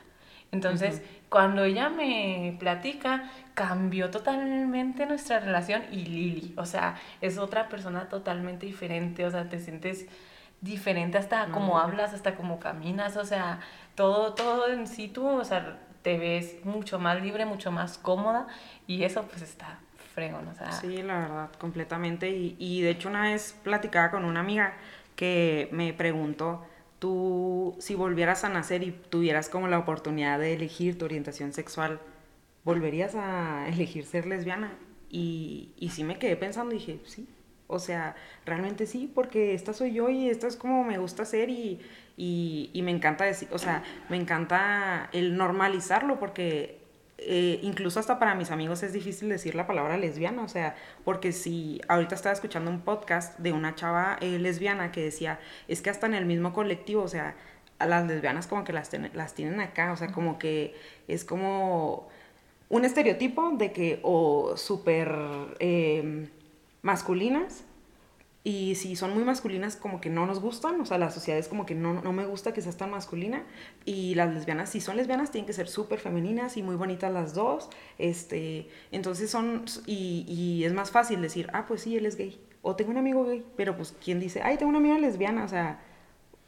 Entonces, 0.50 1.02
cuando 1.28 1.64
ella 1.64 1.88
me 1.88 2.56
platica, 2.60 3.30
cambió 3.54 4.10
totalmente 4.10 5.06
nuestra 5.06 5.40
relación 5.40 5.82
y 5.90 6.04
Lili, 6.04 6.54
o 6.56 6.64
sea, 6.64 6.96
es 7.20 7.38
otra 7.38 7.68
persona 7.68 8.08
totalmente 8.08 8.66
diferente, 8.66 9.24
o 9.24 9.30
sea, 9.30 9.48
te 9.48 9.58
sientes 9.58 10.06
diferente 10.60 11.18
hasta 11.18 11.46
cómo 11.46 11.78
hablas, 11.78 12.14
hasta 12.14 12.36
cómo 12.36 12.60
caminas, 12.60 13.16
o 13.16 13.24
sea, 13.24 13.60
todo, 13.96 14.34
todo 14.34 14.68
en 14.68 14.86
sí 14.86 15.08
tú, 15.08 15.26
o 15.26 15.44
sea, 15.44 15.78
te 16.04 16.18
ves 16.18 16.64
mucho 16.64 17.00
más 17.00 17.20
libre, 17.20 17.46
mucho 17.46 17.72
más 17.72 17.98
cómoda 17.98 18.46
y 18.86 19.02
eso 19.02 19.22
pues 19.22 19.42
está 19.42 19.80
Sí, 20.80 21.02
la 21.02 21.18
verdad, 21.18 21.50
completamente. 21.58 22.30
Y, 22.30 22.56
y 22.58 22.82
de 22.82 22.90
hecho 22.90 23.08
una 23.08 23.22
vez 23.22 23.56
platicaba 23.64 24.12
con 24.12 24.24
una 24.24 24.40
amiga 24.40 24.74
que 25.16 25.68
me 25.72 25.92
preguntó, 25.94 26.64
tú 26.98 27.74
si 27.80 27.94
volvieras 27.94 28.44
a 28.44 28.50
nacer 28.50 28.82
y 28.82 28.92
tuvieras 28.92 29.48
como 29.48 29.66
la 29.66 29.78
oportunidad 29.78 30.38
de 30.38 30.52
elegir 30.54 30.98
tu 30.98 31.06
orientación 31.06 31.52
sexual, 31.52 32.00
¿volverías 32.64 33.14
a 33.14 33.66
elegir 33.68 34.04
ser 34.04 34.26
lesbiana? 34.26 34.74
Y, 35.08 35.72
y 35.78 35.88
sí 35.88 36.04
me 36.04 36.18
quedé 36.18 36.36
pensando 36.36 36.74
y 36.74 36.78
dije, 36.78 37.00
sí, 37.06 37.26
o 37.66 37.78
sea, 37.78 38.14
realmente 38.44 38.86
sí, 38.86 39.10
porque 39.12 39.54
esta 39.54 39.72
soy 39.72 39.92
yo 39.92 40.08
y 40.10 40.28
esto 40.28 40.46
es 40.46 40.56
como 40.56 40.84
me 40.84 40.98
gusta 40.98 41.24
ser 41.24 41.48
y, 41.50 41.80
y, 42.16 42.70
y 42.72 42.82
me 42.82 42.90
encanta 42.90 43.24
decir, 43.24 43.48
o 43.52 43.58
sea, 43.58 43.82
me 44.08 44.16
encanta 44.16 45.08
el 45.12 45.36
normalizarlo 45.36 46.18
porque 46.18 46.84
eh, 47.18 47.60
incluso 47.62 48.00
hasta 48.00 48.18
para 48.18 48.34
mis 48.34 48.50
amigos 48.50 48.82
es 48.82 48.92
difícil 48.92 49.28
decir 49.28 49.54
la 49.54 49.66
palabra 49.66 49.96
lesbiana, 49.96 50.42
o 50.42 50.48
sea, 50.48 50.74
porque 51.04 51.32
si 51.32 51.80
ahorita 51.88 52.14
estaba 52.14 52.32
escuchando 52.32 52.70
un 52.70 52.80
podcast 52.80 53.38
de 53.38 53.52
una 53.52 53.74
chava 53.74 54.18
eh, 54.20 54.38
lesbiana 54.38 54.92
que 54.92 55.02
decía, 55.02 55.38
es 55.68 55.80
que 55.80 55.90
hasta 55.90 56.06
en 56.06 56.14
el 56.14 56.26
mismo 56.26 56.52
colectivo, 56.52 57.02
o 57.02 57.08
sea, 57.08 57.36
a 57.78 57.86
las 57.86 58.06
lesbianas 58.06 58.46
como 58.46 58.64
que 58.64 58.72
las, 58.72 58.90
las 59.14 59.34
tienen 59.34 59.60
acá, 59.60 59.92
o 59.92 59.96
sea, 59.96 60.08
como 60.08 60.38
que 60.38 60.74
es 61.08 61.24
como 61.24 62.08
un 62.68 62.84
estereotipo 62.84 63.52
de 63.52 63.72
que 63.72 64.00
o 64.02 64.56
súper 64.56 65.16
eh, 65.60 66.28
masculinas 66.84 67.64
y 68.46 68.74
si 68.74 68.94
son 68.94 69.14
muy 69.14 69.24
masculinas, 69.24 69.74
como 69.74 70.02
que 70.02 70.10
no 70.10 70.26
nos 70.26 70.38
gustan. 70.38 70.78
O 70.78 70.84
sea, 70.84 70.98
la 70.98 71.10
sociedad 71.10 71.40
es 71.40 71.48
como 71.48 71.64
que 71.64 71.74
no, 71.74 72.02
no 72.02 72.12
me 72.12 72.26
gusta 72.26 72.52
que 72.52 72.60
seas 72.60 72.76
tan 72.76 72.90
masculina. 72.90 73.42
Y 73.86 74.14
las 74.16 74.34
lesbianas, 74.34 74.68
si 74.68 74.82
son 74.82 74.98
lesbianas, 74.98 75.30
tienen 75.30 75.46
que 75.46 75.54
ser 75.54 75.66
súper 75.66 75.98
femeninas 75.98 76.58
y 76.58 76.62
muy 76.62 76.76
bonitas 76.76 77.10
las 77.10 77.32
dos. 77.32 77.70
Este, 77.96 78.68
entonces 78.92 79.30
son. 79.30 79.64
Y, 79.86 80.26
y, 80.28 80.64
es 80.64 80.74
más 80.74 80.90
fácil 80.90 81.22
decir, 81.22 81.48
ah, 81.54 81.64
pues 81.66 81.80
sí, 81.80 81.96
él 81.96 82.04
es 82.04 82.16
gay. 82.16 82.38
O 82.60 82.76
tengo 82.76 82.90
un 82.90 82.98
amigo 82.98 83.24
gay. 83.24 83.42
Pero 83.56 83.76
pues, 83.76 83.96
¿quién 84.04 84.20
dice, 84.20 84.42
ay, 84.42 84.58
tengo 84.58 84.68
una 84.68 84.78
amiga 84.78 84.98
lesbiana? 84.98 85.44
O 85.44 85.48
sea, 85.48 85.80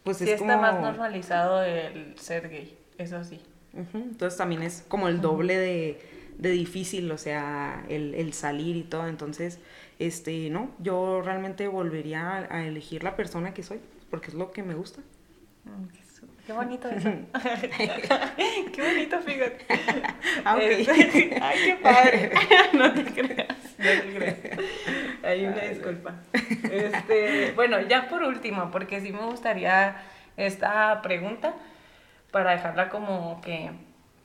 pues 0.04 0.18
sí 0.18 0.28
está 0.28 0.58
más 0.58 0.78
normalizado 0.78 1.62
el 1.62 2.18
ser 2.18 2.50
gay. 2.50 2.76
Eso 2.98 3.24
sí. 3.24 3.40
Entonces 3.72 4.36
también 4.36 4.62
es 4.62 4.84
como 4.86 5.08
el 5.08 5.22
doble 5.22 5.56
de, 5.56 6.00
de 6.36 6.50
difícil, 6.50 7.10
o 7.10 7.16
sea, 7.16 7.86
el, 7.88 8.14
el 8.14 8.34
salir 8.34 8.76
y 8.76 8.82
todo. 8.82 9.06
Entonces 9.06 9.60
este, 9.98 10.50
no, 10.50 10.70
yo 10.78 11.22
realmente 11.22 11.68
volvería 11.68 12.46
a, 12.50 12.64
elegir 12.64 13.02
la 13.02 13.16
persona 13.16 13.54
que 13.54 13.62
soy, 13.62 13.80
porque 14.10 14.28
es 14.28 14.34
lo 14.34 14.52
que 14.52 14.62
me 14.62 14.74
gusta. 14.74 15.00
Mm, 15.64 15.86
qué 16.46 16.52
bonito 16.52 16.88
eso. 16.88 17.08
qué 18.72 18.82
bonito, 18.82 19.20
fíjate. 19.20 19.64
Ah, 20.44 20.58
este, 20.60 21.38
ay, 21.42 21.58
qué 21.64 21.76
padre. 21.76 22.32
no 22.74 22.92
te 22.92 23.04
creas, 23.04 23.48
no 23.78 24.02
te 24.02 24.14
creas. 24.14 24.38
Hay 25.22 25.46
una 25.46 25.62
disculpa. 25.62 26.14
Este, 26.70 27.52
bueno, 27.54 27.80
ya 27.80 28.08
por 28.08 28.22
último, 28.22 28.70
porque 28.70 29.00
sí 29.00 29.12
me 29.12 29.24
gustaría 29.24 29.96
esta 30.36 31.00
pregunta 31.02 31.54
para 32.30 32.52
dejarla 32.52 32.90
como 32.90 33.40
que 33.40 33.70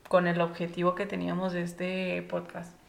con 0.10 0.27
el 0.27 0.41
objetivo 0.41 0.95
que 0.95 1.05
teníamos 1.05 1.53
de 1.53 1.62
este 1.62 2.21
podcast. 2.23 2.80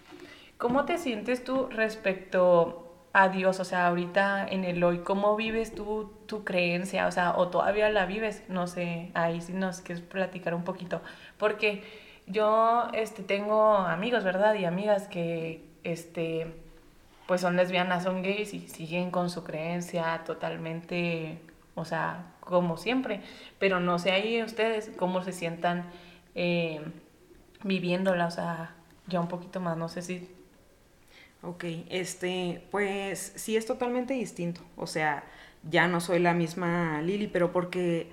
¿Cómo 0.62 0.84
te 0.84 0.96
sientes 0.96 1.42
tú 1.42 1.66
respecto 1.70 2.94
a 3.12 3.28
Dios? 3.30 3.58
O 3.58 3.64
sea, 3.64 3.88
ahorita 3.88 4.46
en 4.46 4.62
el 4.62 4.84
hoy, 4.84 4.98
¿cómo 4.98 5.34
vives 5.34 5.74
tú 5.74 6.12
tu 6.26 6.44
creencia? 6.44 7.08
O 7.08 7.10
sea, 7.10 7.36
¿o 7.36 7.48
todavía 7.48 7.90
la 7.90 8.06
vives? 8.06 8.44
No 8.48 8.68
sé, 8.68 9.10
ahí 9.14 9.40
sí 9.40 9.54
nos 9.54 9.80
quieres 9.80 10.04
platicar 10.04 10.54
un 10.54 10.62
poquito. 10.62 11.02
Porque 11.36 11.82
yo 12.28 12.86
este, 12.92 13.24
tengo 13.24 13.74
amigos, 13.74 14.22
¿verdad? 14.22 14.54
Y 14.54 14.64
amigas 14.64 15.08
que, 15.08 15.64
este, 15.82 16.46
pues 17.26 17.40
son 17.40 17.56
lesbianas, 17.56 18.04
son 18.04 18.22
gays 18.22 18.54
y 18.54 18.68
siguen 18.68 19.10
con 19.10 19.30
su 19.30 19.42
creencia 19.42 20.22
totalmente, 20.24 21.40
o 21.74 21.84
sea, 21.84 22.34
como 22.38 22.76
siempre. 22.76 23.20
Pero 23.58 23.80
no 23.80 23.98
sé 23.98 24.12
ahí 24.12 24.40
ustedes 24.44 24.92
cómo 24.96 25.24
se 25.24 25.32
sientan 25.32 25.86
eh, 26.36 26.80
viviéndola, 27.64 28.26
o 28.26 28.30
sea, 28.30 28.76
ya 29.08 29.18
un 29.18 29.26
poquito 29.26 29.58
más, 29.58 29.76
no 29.76 29.88
sé 29.88 30.02
si 30.02 30.30
Ok, 31.42 31.64
este, 31.90 32.62
pues 32.70 33.32
sí 33.36 33.56
es 33.56 33.66
totalmente 33.66 34.14
distinto. 34.14 34.60
O 34.76 34.86
sea, 34.86 35.24
ya 35.68 35.88
no 35.88 36.00
soy 36.00 36.18
la 36.20 36.34
misma 36.34 37.02
Lili, 37.02 37.26
pero 37.26 37.52
porque 37.52 38.10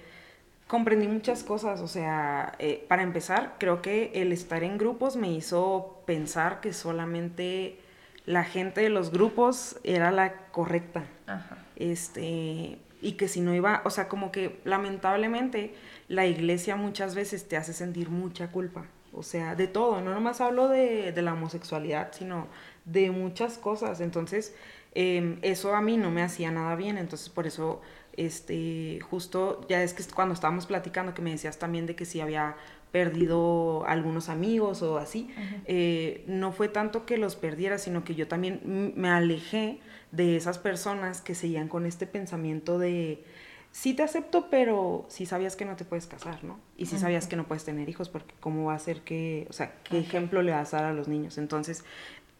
comprendí 0.67 1.07
muchas 1.07 1.43
cosas, 1.43 1.81
o 1.81 1.87
sea, 1.87 2.53
eh, 2.59 2.85
para 2.87 3.01
empezar, 3.03 3.55
creo 3.59 3.81
que 3.81 4.11
el 4.13 4.31
estar 4.31 4.63
en 4.63 4.77
grupos 4.77 5.15
me 5.15 5.31
hizo 5.31 6.03
pensar 6.05 6.61
que 6.61 6.73
solamente 6.73 7.79
la 8.25 8.43
gente 8.43 8.81
de 8.81 8.89
los 8.89 9.11
grupos 9.11 9.79
era 9.83 10.11
la 10.11 10.47
correcta. 10.51 11.05
Ajá. 11.25 11.57
Este, 11.75 12.77
y 13.01 13.13
que 13.13 13.27
si 13.27 13.41
no 13.41 13.55
iba, 13.55 13.81
o 13.85 13.89
sea, 13.89 14.07
como 14.07 14.31
que 14.31 14.59
lamentablemente 14.63 15.73
la 16.07 16.25
iglesia 16.27 16.75
muchas 16.75 17.15
veces 17.15 17.47
te 17.47 17.57
hace 17.57 17.73
sentir 17.73 18.09
mucha 18.09 18.51
culpa. 18.51 18.85
O 19.11 19.23
sea, 19.23 19.55
de 19.55 19.67
todo, 19.67 20.01
no 20.01 20.13
nomás 20.13 20.39
hablo 20.39 20.67
de, 20.67 21.11
de 21.11 21.21
la 21.23 21.33
homosexualidad, 21.33 22.11
sino 22.11 22.47
de 22.91 23.11
muchas 23.11 23.57
cosas. 23.57 24.01
Entonces, 24.01 24.55
em, 24.93 25.39
eso 25.41 25.75
a 25.75 25.81
mí 25.81 25.97
no 25.97 26.11
me 26.11 26.23
hacía 26.23 26.51
nada 26.51 26.75
bien. 26.75 26.97
Entonces, 26.97 27.29
por 27.29 27.47
eso 27.47 27.81
este, 28.19 28.99
justo, 29.09 29.65
ya 29.69 29.81
es 29.81 29.93
que 29.93 30.03
cuando 30.13 30.33
estábamos 30.33 30.65
platicando 30.65 31.13
que 31.13 31.21
me 31.21 31.31
decías 31.31 31.57
también 31.57 31.85
de 31.85 31.95
que 31.95 32.03
si 32.03 32.19
había 32.19 32.57
perdido 32.91 33.85
algunos 33.85 34.27
amigos 34.27 34.81
o 34.81 34.97
así, 34.97 35.29
eh, 35.65 36.25
no 36.27 36.51
fue 36.51 36.67
tanto 36.67 37.05
que 37.05 37.17
los 37.17 37.37
perdiera, 37.37 37.77
sino 37.77 38.03
que 38.03 38.15
yo 38.15 38.27
también 38.27 38.93
me 38.97 39.09
alejé 39.09 39.79
de 40.11 40.35
esas 40.35 40.57
personas 40.57 41.21
que 41.21 41.33
seguían 41.33 41.69
con 41.69 41.85
este 41.85 42.07
pensamiento 42.07 42.77
de, 42.77 43.23
sí 43.71 43.93
te 43.93 44.03
acepto, 44.03 44.49
pero 44.49 45.05
sí 45.07 45.25
sabías 45.25 45.55
que 45.55 45.65
no 45.65 45.75
te 45.75 45.85
puedes 45.85 46.07
casar, 46.07 46.43
¿no? 46.43 46.59
Y 46.77 46.87
sí 46.87 46.97
sabías 46.97 47.27
que 47.27 47.35
no 47.35 47.47
puedes 47.47 47.63
tener 47.63 47.87
hijos, 47.89 48.09
porque 48.09 48.33
cómo 48.39 48.65
va 48.65 48.73
a 48.73 48.79
ser 48.79 49.01
que, 49.01 49.45
o 49.49 49.53
sea, 49.53 49.75
qué 49.83 49.99
ejemplo 49.99 50.41
le 50.41 50.51
vas 50.51 50.73
a 50.73 50.77
dar 50.77 50.85
a 50.87 50.93
los 50.93 51.07
niños. 51.07 51.37
Entonces, 51.37 51.83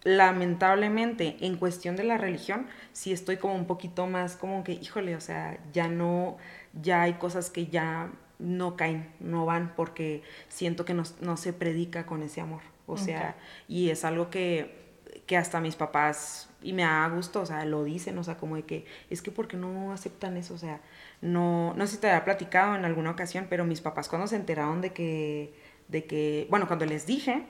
lamentablemente, 0.04 1.38
en 1.42 1.58
cuestión 1.58 1.96
de 1.96 2.04
la 2.04 2.18
religión, 2.18 2.68
sí 2.94 3.12
estoy 3.12 3.38
como 3.38 3.56
un 3.56 3.66
poquito 3.66 4.08
más 4.08 4.36
como 4.36 4.64
que, 4.64 4.74
híjole, 4.74 5.16
o 5.16 5.22
sea, 5.22 5.60
ya 5.74 5.88
no, 5.88 6.38
ya 6.82 7.02
hay 7.04 7.14
cosas 7.14 7.50
que 7.50 7.68
ya 7.68 8.12
no 8.40 8.78
caen, 8.78 9.12
no 9.20 9.46
van, 9.46 9.74
porque 9.76 10.24
siento 10.48 10.86
que 10.86 10.94
no, 10.94 11.04
no 11.20 11.36
se 11.38 11.52
predica 11.54 12.06
con 12.06 12.24
ese 12.24 12.42
amor. 12.42 12.62
O 12.88 12.98
sea, 12.98 13.36
y 13.68 13.92
es 13.92 14.04
algo 14.04 14.32
que, 14.32 14.96
que 15.28 15.38
hasta 15.38 15.60
mis 15.62 15.76
papás, 15.76 16.50
y 16.62 16.74
me 16.74 16.82
da 16.82 17.08
gusto, 17.10 17.42
o 17.42 17.46
sea, 17.46 17.64
lo 17.66 17.84
dicen, 17.84 18.18
o 18.18 18.24
sea, 18.24 18.38
como 18.38 18.56
de 18.56 18.64
que, 18.64 18.86
es 19.12 19.22
que 19.22 19.30
porque 19.30 19.58
no 19.58 19.94
aceptan 19.94 20.38
eso, 20.38 20.56
o 20.56 20.58
sea, 20.58 20.82
no, 21.22 21.76
no 21.76 21.86
sé 21.86 21.96
si 21.96 22.02
te 22.02 22.10
había 22.10 22.26
platicado 22.26 22.76
en 22.76 22.86
alguna 22.86 23.12
ocasión, 23.12 23.46
pero 23.48 23.64
mis 23.64 23.82
papás 23.82 24.10
cuando 24.10 24.26
se 24.26 24.38
enteraron 24.38 24.82
de 24.82 24.92
que, 24.92 25.54
de 25.88 26.06
que, 26.06 26.48
bueno, 26.50 26.66
cuando 26.66 26.88
les 26.88 27.06
dije, 27.06 27.46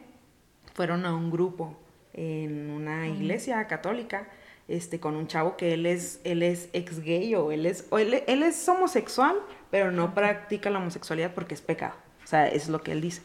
fueron 0.73 1.05
a 1.05 1.15
un 1.15 1.31
grupo 1.31 1.77
en 2.19 2.69
una 2.69 3.07
iglesia 3.07 3.65
católica 3.67 4.27
este, 4.67 4.99
con 4.99 5.15
un 5.15 5.27
chavo 5.27 5.55
que 5.55 5.73
él 5.73 5.85
es, 5.85 6.19
él 6.25 6.43
es 6.43 6.69
ex 6.73 6.99
gay 6.99 7.33
o 7.33 7.51
él 7.51 7.65
es, 7.65 7.87
él, 7.91 8.43
es 8.43 8.69
homosexual, 8.69 9.35
pero 9.71 9.91
no 9.91 10.13
practica 10.13 10.69
la 10.69 10.79
homosexualidad 10.79 11.33
porque 11.33 11.53
es 11.53 11.61
pecado. 11.61 11.95
O 12.23 12.27
sea, 12.27 12.47
es 12.47 12.67
lo 12.67 12.81
que 12.81 12.91
él 12.91 13.01
dice. 13.01 13.21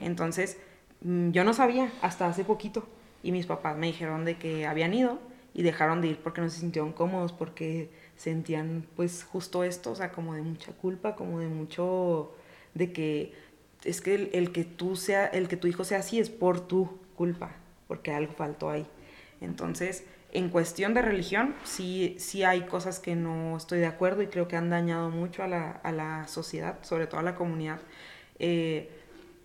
Entonces, 0.00 0.58
mm, 1.02 1.32
yo 1.32 1.44
no 1.44 1.52
sabía 1.52 1.92
hasta 2.00 2.26
hace 2.26 2.44
poquito 2.44 2.86
y 3.22 3.32
mis 3.32 3.46
papás 3.46 3.76
me 3.76 3.88
dijeron 3.88 4.24
de 4.24 4.38
que 4.38 4.66
habían 4.66 4.94
ido 4.94 5.18
y 5.52 5.62
dejaron 5.62 6.00
de 6.00 6.08
ir 6.08 6.18
porque 6.18 6.40
no 6.40 6.48
se 6.48 6.60
sintieron 6.60 6.92
cómodos, 6.92 7.32
porque 7.32 7.90
sentían 8.16 8.86
pues 8.94 9.24
justo 9.24 9.64
esto, 9.64 9.90
o 9.90 9.96
sea, 9.96 10.12
como 10.12 10.34
de 10.34 10.42
mucha 10.42 10.72
culpa, 10.72 11.16
como 11.16 11.40
de 11.40 11.48
mucho, 11.48 12.32
de 12.74 12.92
que 12.92 13.32
es 13.84 14.00
que 14.00 14.14
el, 14.14 14.30
el 14.32 14.52
que 14.52 14.64
tú 14.64 14.96
sea, 14.96 15.26
el 15.26 15.48
que 15.48 15.56
tu 15.56 15.66
hijo 15.66 15.84
sea 15.84 15.98
así 15.98 16.18
es 16.18 16.30
por 16.30 16.60
tu 16.60 16.98
culpa, 17.16 17.56
porque 17.86 18.12
algo 18.12 18.32
faltó 18.32 18.70
ahí. 18.70 18.86
Entonces, 19.40 20.04
en 20.32 20.50
cuestión 20.50 20.94
de 20.94 21.02
religión, 21.02 21.54
sí, 21.64 22.16
sí 22.18 22.42
hay 22.44 22.62
cosas 22.62 22.98
que 23.00 23.16
no 23.16 23.56
estoy 23.56 23.78
de 23.78 23.86
acuerdo 23.86 24.22
y 24.22 24.26
creo 24.26 24.48
que 24.48 24.56
han 24.56 24.70
dañado 24.70 25.10
mucho 25.10 25.42
a 25.42 25.48
la, 25.48 25.70
a 25.70 25.92
la 25.92 26.26
sociedad, 26.28 26.78
sobre 26.82 27.06
todo 27.06 27.20
a 27.20 27.22
la 27.22 27.34
comunidad. 27.34 27.80
Eh, 28.38 28.90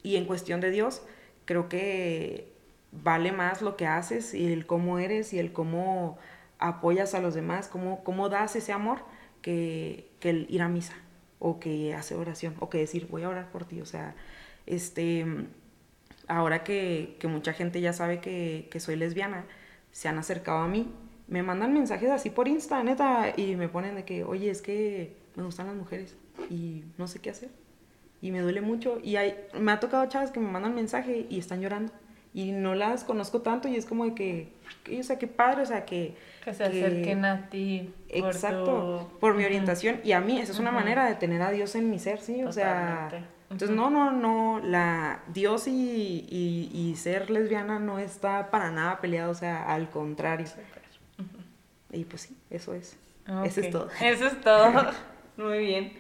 y 0.04 0.16
en 0.16 0.26
cuestión 0.26 0.60
de 0.60 0.72
Dios, 0.72 1.02
creo 1.46 1.70
que 1.70 2.52
vale 2.92 3.32
más 3.32 3.62
lo 3.62 3.78
que 3.78 3.88
haces 3.88 4.34
y 4.34 4.52
el 4.52 4.66
cómo 4.66 5.00
eres 5.00 5.34
y 5.34 5.40
el 5.40 5.54
cómo 5.54 6.18
apoyas 6.60 7.14
a 7.16 7.22
los 7.22 7.34
demás, 7.34 7.68
cómo, 7.68 8.04
cómo 8.04 8.30
das 8.30 8.56
ese 8.56 8.74
amor, 8.74 9.00
que, 9.42 10.10
que 10.20 10.30
el 10.32 10.48
ir 10.50 10.62
a 10.62 10.68
misa 10.68 10.96
o 11.40 11.60
que 11.60 11.94
hacer 11.96 12.18
oración 12.18 12.56
o 12.60 12.70
que 12.70 12.78
decir 12.80 13.08
voy 13.10 13.24
a 13.24 13.30
orar 13.30 13.50
por 13.52 13.66
ti. 13.66 13.82
O 13.82 13.86
sea, 13.86 14.16
este 14.66 15.26
ahora 16.28 16.64
que, 16.64 17.18
mucha 17.24 17.54
gente 17.54 17.82
ya 17.82 17.94
sabe 17.94 18.20
que, 18.20 18.80
soy 18.80 18.96
lesbiana, 18.96 19.46
se 19.92 20.08
han 20.08 20.18
acercado 20.18 20.60
a 20.60 20.68
mí, 20.68 20.92
me 21.28 21.44
mandan 21.44 21.74
mensajes 21.74 22.10
así 22.10 22.30
por 22.30 22.48
Insta, 22.48 22.84
neta, 22.84 23.34
y 23.36 23.56
me 23.56 23.70
ponen 23.70 23.96
de 23.96 24.04
que, 24.04 24.24
oye, 24.24 24.50
es 24.50 24.62
que 24.62 25.16
me 25.36 25.44
gustan 25.44 25.68
las 25.68 25.76
mujeres 25.76 26.16
y 26.50 26.84
no 26.98 27.08
sé 27.08 27.20
qué 27.20 27.30
hacer. 27.30 27.50
Y 28.22 28.32
me 28.32 28.42
duele 28.42 28.62
mucho. 28.62 29.00
Y 29.02 29.16
hay, 29.16 29.36
me 29.60 29.72
ha 29.72 29.80
tocado 29.80 30.06
chavas 30.08 30.32
que 30.32 30.40
me 30.40 30.52
mandan 30.52 30.76
mensaje 30.76 31.26
y 31.30 31.40
están 31.40 31.62
llorando. 31.62 31.92
Y 32.34 32.52
no 32.52 32.76
las 32.76 33.04
conozco 33.04 33.42
tanto 33.42 33.68
y 33.68 33.76
es 33.76 33.86
como 33.86 34.06
de 34.06 34.14
que, 34.14 34.54
o 35.00 35.04
sea, 35.04 35.18
qué 35.18 35.28
padre, 35.28 35.64
o 35.64 35.66
sea, 35.66 35.86
que... 35.86 36.16
Que 36.44 36.54
se 36.54 36.64
acerquen 36.64 37.26
a 37.26 37.50
ti. 37.50 37.94
exacto, 38.10 39.12
por 39.20 39.36
mi 39.36 39.44
orientación. 39.44 40.00
Y 40.04 40.12
a 40.12 40.22
mí, 40.22 40.40
esa 40.40 40.52
es 40.52 40.60
una 40.60 40.72
manera 40.72 41.06
de 41.06 41.16
tener 41.16 41.42
a 41.42 41.52
Dios 41.52 41.76
en 41.76 41.90
mi 41.90 42.00
ser, 42.00 42.20
sí, 42.20 42.44
o 42.44 42.52
sea 42.52 43.10
entonces, 43.52 43.76
no, 43.76 43.90
no, 43.90 44.12
no, 44.12 44.62
la 44.64 45.24
Dios 45.28 45.68
y, 45.68 46.26
y, 46.72 46.96
ser 46.96 47.30
lesbiana 47.30 47.80
no 47.80 48.00
está 48.00 48.50
para 48.50 48.72
nada 48.72 49.02
peleado, 49.02 49.32
o 49.32 49.36
sea, 49.36 49.66
al 49.66 49.90
contrario. 49.90 50.48
Y 51.92 52.06
pues 52.06 52.22
sí, 52.22 52.38
eso 52.50 52.74
es. 52.74 52.98
Eso 53.44 53.62
es 53.62 53.70
todo. 53.70 53.90
Eso 54.02 54.28
es 54.28 54.40
todo. 54.42 54.92
Muy 55.38 55.60
bien. 55.60 55.94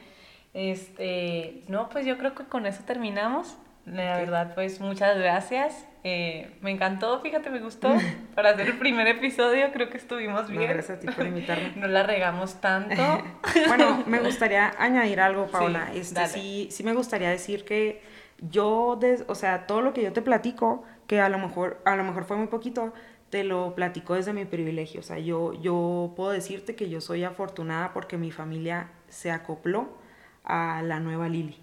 Este, 0.53 1.63
no, 1.67 1.89
pues 1.89 2.05
yo 2.05 2.17
creo 2.17 2.33
que 2.35 2.45
con 2.45 2.65
eso 2.65 2.83
terminamos. 2.85 3.57
La 3.85 4.17
verdad, 4.17 4.53
pues 4.53 4.79
muchas 4.79 5.17
gracias. 5.17 5.85
Eh, 6.03 6.57
me 6.61 6.71
encantó, 6.71 7.19
fíjate, 7.21 7.49
me 7.49 7.59
gustó. 7.59 7.93
Para 8.35 8.51
hacer 8.51 8.67
el 8.67 8.77
primer 8.77 9.07
episodio 9.07 9.71
creo 9.71 9.89
que 9.89 9.97
estuvimos 9.97 10.49
bien. 10.49 10.69
gracias 10.69 10.97
a 10.97 10.99
ti 10.99 11.07
por 11.07 11.25
invitarme. 11.25 11.73
no 11.75 11.87
la 11.87 12.03
regamos 12.03 12.55
tanto. 12.61 12.95
bueno, 13.67 14.03
me 14.07 14.19
gustaría 14.19 14.73
añadir 14.77 15.19
algo, 15.19 15.47
Paula. 15.47 15.89
Sí, 15.93 15.99
este, 15.99 16.27
sí, 16.27 16.67
sí 16.71 16.83
me 16.83 16.93
gustaría 16.93 17.29
decir 17.29 17.65
que 17.65 18.01
yo, 18.39 18.99
o 19.27 19.35
sea, 19.35 19.67
todo 19.67 19.81
lo 19.81 19.93
que 19.93 20.01
yo 20.01 20.13
te 20.13 20.21
platico, 20.21 20.83
que 21.07 21.19
a 21.21 21.29
lo 21.29 21.37
mejor, 21.37 21.81
a 21.85 21.95
lo 21.95 22.03
mejor 22.03 22.25
fue 22.25 22.37
muy 22.37 22.47
poquito, 22.47 22.93
te 23.29 23.43
lo 23.43 23.75
platico 23.75 24.15
desde 24.15 24.33
mi 24.33 24.45
privilegio. 24.45 24.99
O 24.99 25.03
sea, 25.03 25.19
yo, 25.19 25.53
yo 25.61 26.13
puedo 26.15 26.31
decirte 26.31 26.75
que 26.75 26.89
yo 26.89 27.01
soy 27.01 27.23
afortunada 27.23 27.93
porque 27.93 28.17
mi 28.17 28.31
familia 28.31 28.89
se 29.07 29.31
acopló 29.31 29.97
a 30.43 30.81
la 30.83 30.99
nueva 30.99 31.29
Lili. 31.29 31.57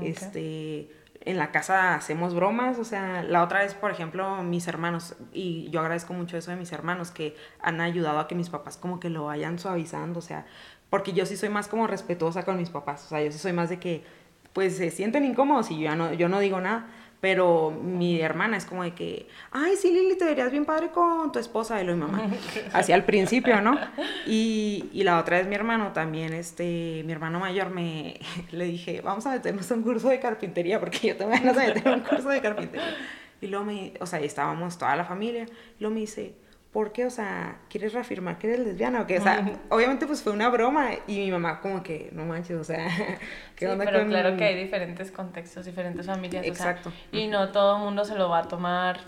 Este 0.00 0.88
en 1.24 1.38
la 1.38 1.50
casa 1.50 1.94
hacemos 1.94 2.34
bromas, 2.34 2.78
o 2.78 2.84
sea, 2.84 3.22
la 3.22 3.42
otra 3.42 3.60
vez, 3.60 3.74
por 3.74 3.90
ejemplo, 3.90 4.42
mis 4.42 4.66
hermanos, 4.66 5.14
y 5.32 5.70
yo 5.70 5.80
agradezco 5.80 6.14
mucho 6.14 6.36
eso 6.36 6.50
de 6.50 6.56
mis 6.56 6.72
hermanos, 6.72 7.10
que 7.10 7.36
han 7.60 7.80
ayudado 7.80 8.18
a 8.18 8.28
que 8.28 8.34
mis 8.34 8.50
papás 8.50 8.76
como 8.76 8.98
que 9.00 9.10
lo 9.10 9.26
vayan 9.26 9.58
suavizando, 9.58 10.18
o 10.18 10.22
sea, 10.22 10.46
porque 10.90 11.12
yo 11.12 11.24
sí 11.26 11.36
soy 11.36 11.48
más 11.48 11.68
como 11.68 11.86
respetuosa 11.86 12.44
con 12.44 12.56
mis 12.56 12.70
papás, 12.70 13.04
o 13.06 13.08
sea, 13.08 13.22
yo 13.22 13.30
sí 13.30 13.38
soy 13.38 13.52
más 13.52 13.68
de 13.68 13.78
que, 13.78 14.04
pues, 14.52 14.76
se 14.76 14.90
sienten 14.90 15.24
incómodos 15.24 15.70
y 15.70 15.80
yo, 15.80 15.94
no, 15.94 16.12
yo 16.12 16.28
no 16.28 16.40
digo 16.40 16.60
nada, 16.60 16.86
pero 17.22 17.70
mi 17.70 18.20
hermana 18.20 18.56
es 18.56 18.64
como 18.64 18.82
de 18.82 18.94
que, 18.94 19.28
ay, 19.52 19.76
sí, 19.76 19.92
Lili, 19.92 20.18
te 20.18 20.24
verías 20.24 20.50
bien 20.50 20.64
padre 20.64 20.90
con 20.90 21.30
tu 21.30 21.38
esposa, 21.38 21.76
de 21.76 21.84
lo 21.84 21.94
mi 21.94 22.00
mamá. 22.00 22.26
Así 22.72 22.90
al 22.90 23.04
principio, 23.04 23.60
¿no? 23.60 23.78
Y, 24.26 24.90
y, 24.92 25.04
la 25.04 25.20
otra 25.20 25.38
es 25.38 25.46
mi 25.46 25.54
hermano 25.54 25.92
también, 25.92 26.32
este, 26.32 27.04
mi 27.06 27.12
hermano 27.12 27.38
mayor 27.38 27.70
me, 27.70 28.18
le 28.50 28.64
dije, 28.64 29.02
vamos 29.02 29.24
a 29.26 29.30
meternos 29.30 29.70
a 29.70 29.74
un 29.74 29.82
curso 29.84 30.08
de 30.08 30.18
carpintería, 30.18 30.80
porque 30.80 30.98
yo 31.06 31.16
tengo 31.16 31.30
ganas 31.30 31.54
de 31.54 31.66
meterme 31.68 31.94
un 31.94 32.00
curso 32.00 32.28
de 32.28 32.40
carpintería. 32.40 32.96
Y 33.40 33.46
luego 33.46 33.66
me, 33.66 33.92
o 34.00 34.06
sea, 34.06 34.18
estábamos 34.18 34.76
toda 34.76 34.96
la 34.96 35.04
familia, 35.04 35.44
y 35.44 35.76
luego 35.78 35.94
me 35.94 36.00
dice, 36.00 36.34
¿por 36.72 36.92
qué? 36.92 37.04
O 37.04 37.10
sea, 37.10 37.58
¿quieres 37.68 37.92
reafirmar 37.92 38.38
que 38.38 38.48
eres 38.48 38.60
lesbiana 38.60 39.02
o 39.02 39.06
qué? 39.06 39.18
O 39.18 39.22
sea, 39.22 39.44
obviamente 39.68 40.06
pues 40.06 40.22
fue 40.22 40.32
una 40.32 40.48
broma 40.48 40.90
y 41.06 41.18
mi 41.18 41.30
mamá 41.30 41.60
como 41.60 41.82
que, 41.82 42.08
no 42.12 42.24
manches, 42.24 42.56
o 42.56 42.64
sea, 42.64 42.86
¿qué 43.56 43.68
sí, 43.68 43.74
pero 43.78 44.06
claro 44.06 44.36
que 44.36 44.44
hay 44.44 44.56
diferentes 44.56 45.12
contextos, 45.12 45.66
diferentes 45.66 46.06
familias. 46.06 46.46
Exacto. 46.46 46.92
y 47.12 47.28
no 47.28 47.50
todo 47.50 47.76
el 47.76 47.82
mundo 47.82 48.04
se 48.04 48.14
lo 48.14 48.28
va 48.28 48.38
a 48.38 48.48
tomar 48.48 49.00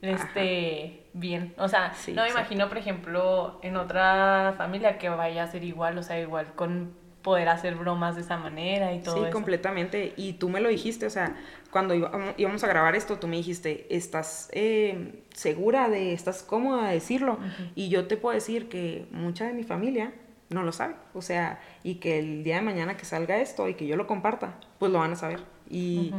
este 0.00 1.06
bien. 1.12 1.54
O 1.58 1.68
sea, 1.68 1.92
no 2.14 2.22
me 2.22 2.30
imagino, 2.30 2.68
por 2.68 2.78
ejemplo, 2.78 3.58
en 3.62 3.76
otra 3.76 4.54
familia 4.56 4.98
que 4.98 5.08
vaya 5.08 5.42
a 5.42 5.46
ser 5.48 5.64
igual, 5.64 5.98
o 5.98 6.02
sea, 6.02 6.20
igual 6.20 6.54
con 6.54 6.92
poder 7.22 7.48
hacer 7.48 7.74
bromas 7.74 8.14
de 8.14 8.22
esa 8.22 8.36
manera 8.36 8.92
y 8.94 9.00
todo 9.00 9.24
sí, 9.24 9.30
completamente. 9.30 10.14
Y 10.16 10.34
tú 10.34 10.48
me 10.48 10.60
lo 10.60 10.68
dijiste, 10.68 11.06
o 11.06 11.10
sea, 11.10 11.36
cuando 11.70 11.94
íbamos 12.36 12.64
a 12.64 12.66
grabar 12.66 12.94
esto, 12.94 13.18
tú 13.18 13.26
me 13.26 13.36
dijiste, 13.36 13.86
¿estás 13.90 14.48
eh, 14.52 15.22
segura 15.34 15.88
de, 15.88 16.12
estás 16.12 16.42
cómoda 16.42 16.88
de 16.88 16.94
decirlo? 16.94 17.38
Y 17.74 17.88
yo 17.88 18.06
te 18.06 18.16
puedo 18.16 18.34
decir 18.34 18.68
que 18.68 19.06
mucha 19.10 19.46
de 19.46 19.52
mi 19.52 19.64
familia 19.64 20.12
no 20.50 20.62
lo 20.62 20.72
sabe. 20.72 20.94
O 21.14 21.22
sea, 21.22 21.60
y 21.82 21.96
que 21.96 22.18
el 22.18 22.44
día 22.44 22.56
de 22.56 22.62
mañana 22.62 22.96
que 22.96 23.04
salga 23.04 23.38
esto 23.38 23.68
y 23.68 23.74
que 23.74 23.86
yo 23.86 23.96
lo 23.96 24.06
comparta, 24.06 24.54
pues 24.78 24.92
lo 24.92 24.98
van 24.98 25.12
a 25.12 25.16
saber. 25.16 25.40
Y... 25.68 26.12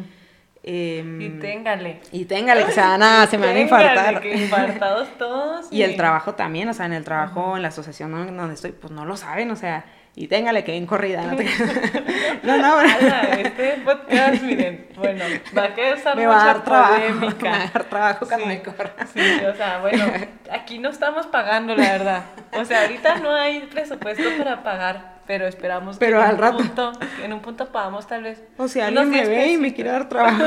Em, 0.62 1.22
y 1.22 1.30
téngale. 1.40 2.02
Y 2.12 2.26
téngale, 2.26 2.66
que 2.66 2.74
se 2.74 2.82
van 2.82 3.02
a, 3.02 3.26
se 3.28 3.38
me 3.38 3.48
van 3.48 3.56
a 3.56 3.60
infartar. 3.62 4.22
Que 4.22 4.36
infartados 4.36 5.08
todos. 5.18 5.68
Y... 5.72 5.84
el 5.84 5.96
trabajo 5.96 6.36
también, 6.36 6.68
o 6.68 6.74
sea, 6.74 6.86
en 6.86 6.94
el 6.94 7.04
trabajo, 7.06 7.56
en 7.56 7.62
la 7.62 7.70
asociación 7.70 8.12
donde 8.12 8.54
estoy, 8.54 8.72
pues 8.72 8.92
no 8.92 9.06
lo 9.06 9.16
saben, 9.16 9.52
o 9.52 9.56
sea, 9.56 9.86
y 10.20 10.28
téngale 10.28 10.66
que 10.66 10.74
bien 10.74 10.86
corrida. 10.86 11.22
No, 11.22 11.38
no, 12.44 12.58
no. 12.58 12.82
este 12.82 13.82
podcast, 13.86 14.44
miren, 14.44 14.88
bueno, 14.98 15.24
va 15.58 15.64
a 15.64 15.74
quedar 15.74 16.18
me 16.18 16.28
va 16.28 16.42
a 16.42 16.46
dar 16.46 16.64
trabajo, 16.66 16.94
me 17.22 17.50
va 17.50 17.56
a 17.56 17.70
dar 17.70 17.84
trabajo 17.86 18.28
cuando 18.28 18.46
me 18.48 18.62
corra. 18.62 18.92
Sí, 19.14 19.22
o 19.50 19.56
sea, 19.56 19.80
bueno, 19.80 20.04
aquí 20.52 20.78
no 20.78 20.90
estamos 20.90 21.26
pagando, 21.28 21.74
la 21.74 21.94
verdad. 21.94 22.24
O 22.52 22.66
sea, 22.66 22.82
ahorita 22.82 23.20
no 23.20 23.34
hay 23.34 23.62
presupuesto 23.62 24.26
para 24.38 24.62
pagar, 24.62 25.20
pero 25.26 25.48
esperamos 25.48 25.98
pero 25.98 26.18
que 26.18 26.24
al 26.26 26.32
en, 26.32 26.38
rato. 26.38 26.58
Un 26.58 26.68
punto, 26.68 26.92
en 27.24 27.32
un 27.32 27.40
punto 27.40 27.72
podamos 27.72 28.06
tal 28.06 28.24
vez. 28.24 28.44
O 28.58 28.68
sea, 28.68 28.88
alguien 28.88 29.10
me 29.10 29.26
ve 29.26 29.54
y 29.54 29.58
me 29.58 29.74
quiere 29.74 29.92
dar 29.92 30.10
trabajo. 30.10 30.44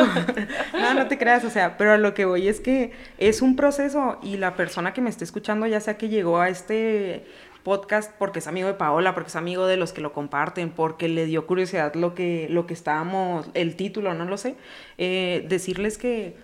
no, 0.74 0.92
no 0.92 1.06
te 1.06 1.16
creas, 1.16 1.44
o 1.44 1.50
sea, 1.50 1.78
pero 1.78 1.92
a 1.92 1.96
lo 1.96 2.12
que 2.12 2.26
voy 2.26 2.46
es 2.46 2.61
que 2.61 2.92
es 3.16 3.40
un 3.40 3.56
proceso 3.56 4.18
y 4.22 4.37
la 4.37 4.54
persona 4.54 4.92
que 4.92 5.00
me 5.00 5.08
esté 5.08 5.24
escuchando, 5.24 5.66
ya 5.66 5.80
sea 5.80 5.96
que 5.96 6.11
llegó 6.11 6.40
a 6.40 6.50
este 6.50 7.24
podcast 7.62 8.12
porque 8.18 8.40
es 8.40 8.46
amigo 8.46 8.68
de 8.68 8.75
Paola, 8.75 9.14
porque 9.14 9.29
es 9.29 9.37
amigo 9.37 9.66
de 9.66 9.77
los 9.77 9.92
que 9.92 10.01
lo 10.01 10.12
comparten, 10.12 10.70
porque 10.70 11.09
le 11.09 11.27
dio 11.27 11.46
curiosidad 11.46 11.94
lo 11.94 12.14
que, 12.14 12.46
lo 12.51 12.66
que 12.66 12.75
estábamos, 12.75 13.48
el 13.55 13.77
título, 13.77 14.14
no 14.14 14.25
lo 14.25 14.37
sé, 14.37 14.57
eh, 14.98 15.44
decirles 15.48 15.98
que 15.98 16.37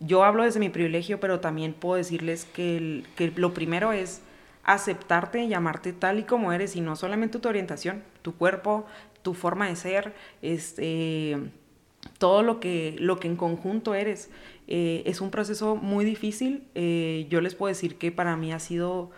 yo 0.00 0.24
hablo 0.24 0.42
desde 0.42 0.60
mi 0.60 0.68
privilegio, 0.68 1.20
pero 1.20 1.40
también 1.40 1.72
puedo 1.72 1.96
decirles 1.96 2.44
que, 2.44 3.04
que 3.16 3.32
lo 3.36 3.54
primero 3.54 3.92
es 3.92 4.20
aceptarte 4.64 5.44
y 5.44 5.48
llamarte 5.48 5.92
tal 5.92 6.18
y 6.18 6.24
como 6.24 6.52
eres 6.52 6.76
y 6.76 6.80
no 6.80 6.96
solamente 6.96 7.38
tu 7.38 7.48
orientación, 7.48 8.02
tu 8.22 8.34
cuerpo, 8.34 8.84
tu 9.22 9.32
forma 9.32 9.68
de 9.68 9.76
ser, 9.76 10.14
este, 10.42 11.38
todo 12.18 12.42
lo 12.42 12.60
que, 12.60 12.96
lo 12.98 13.18
que 13.18 13.28
en 13.28 13.36
conjunto 13.36 13.94
eres. 13.94 14.30
Eh, 14.68 15.02
es 15.06 15.20
un 15.20 15.30
proceso 15.30 15.76
muy 15.76 16.04
difícil. 16.04 16.64
Eh, 16.74 17.26
yo 17.30 17.40
les 17.40 17.54
puedo 17.54 17.68
decir 17.68 17.96
que 17.96 18.12
para 18.12 18.36
mí 18.36 18.52
ha 18.52 18.58
sido 18.58 19.10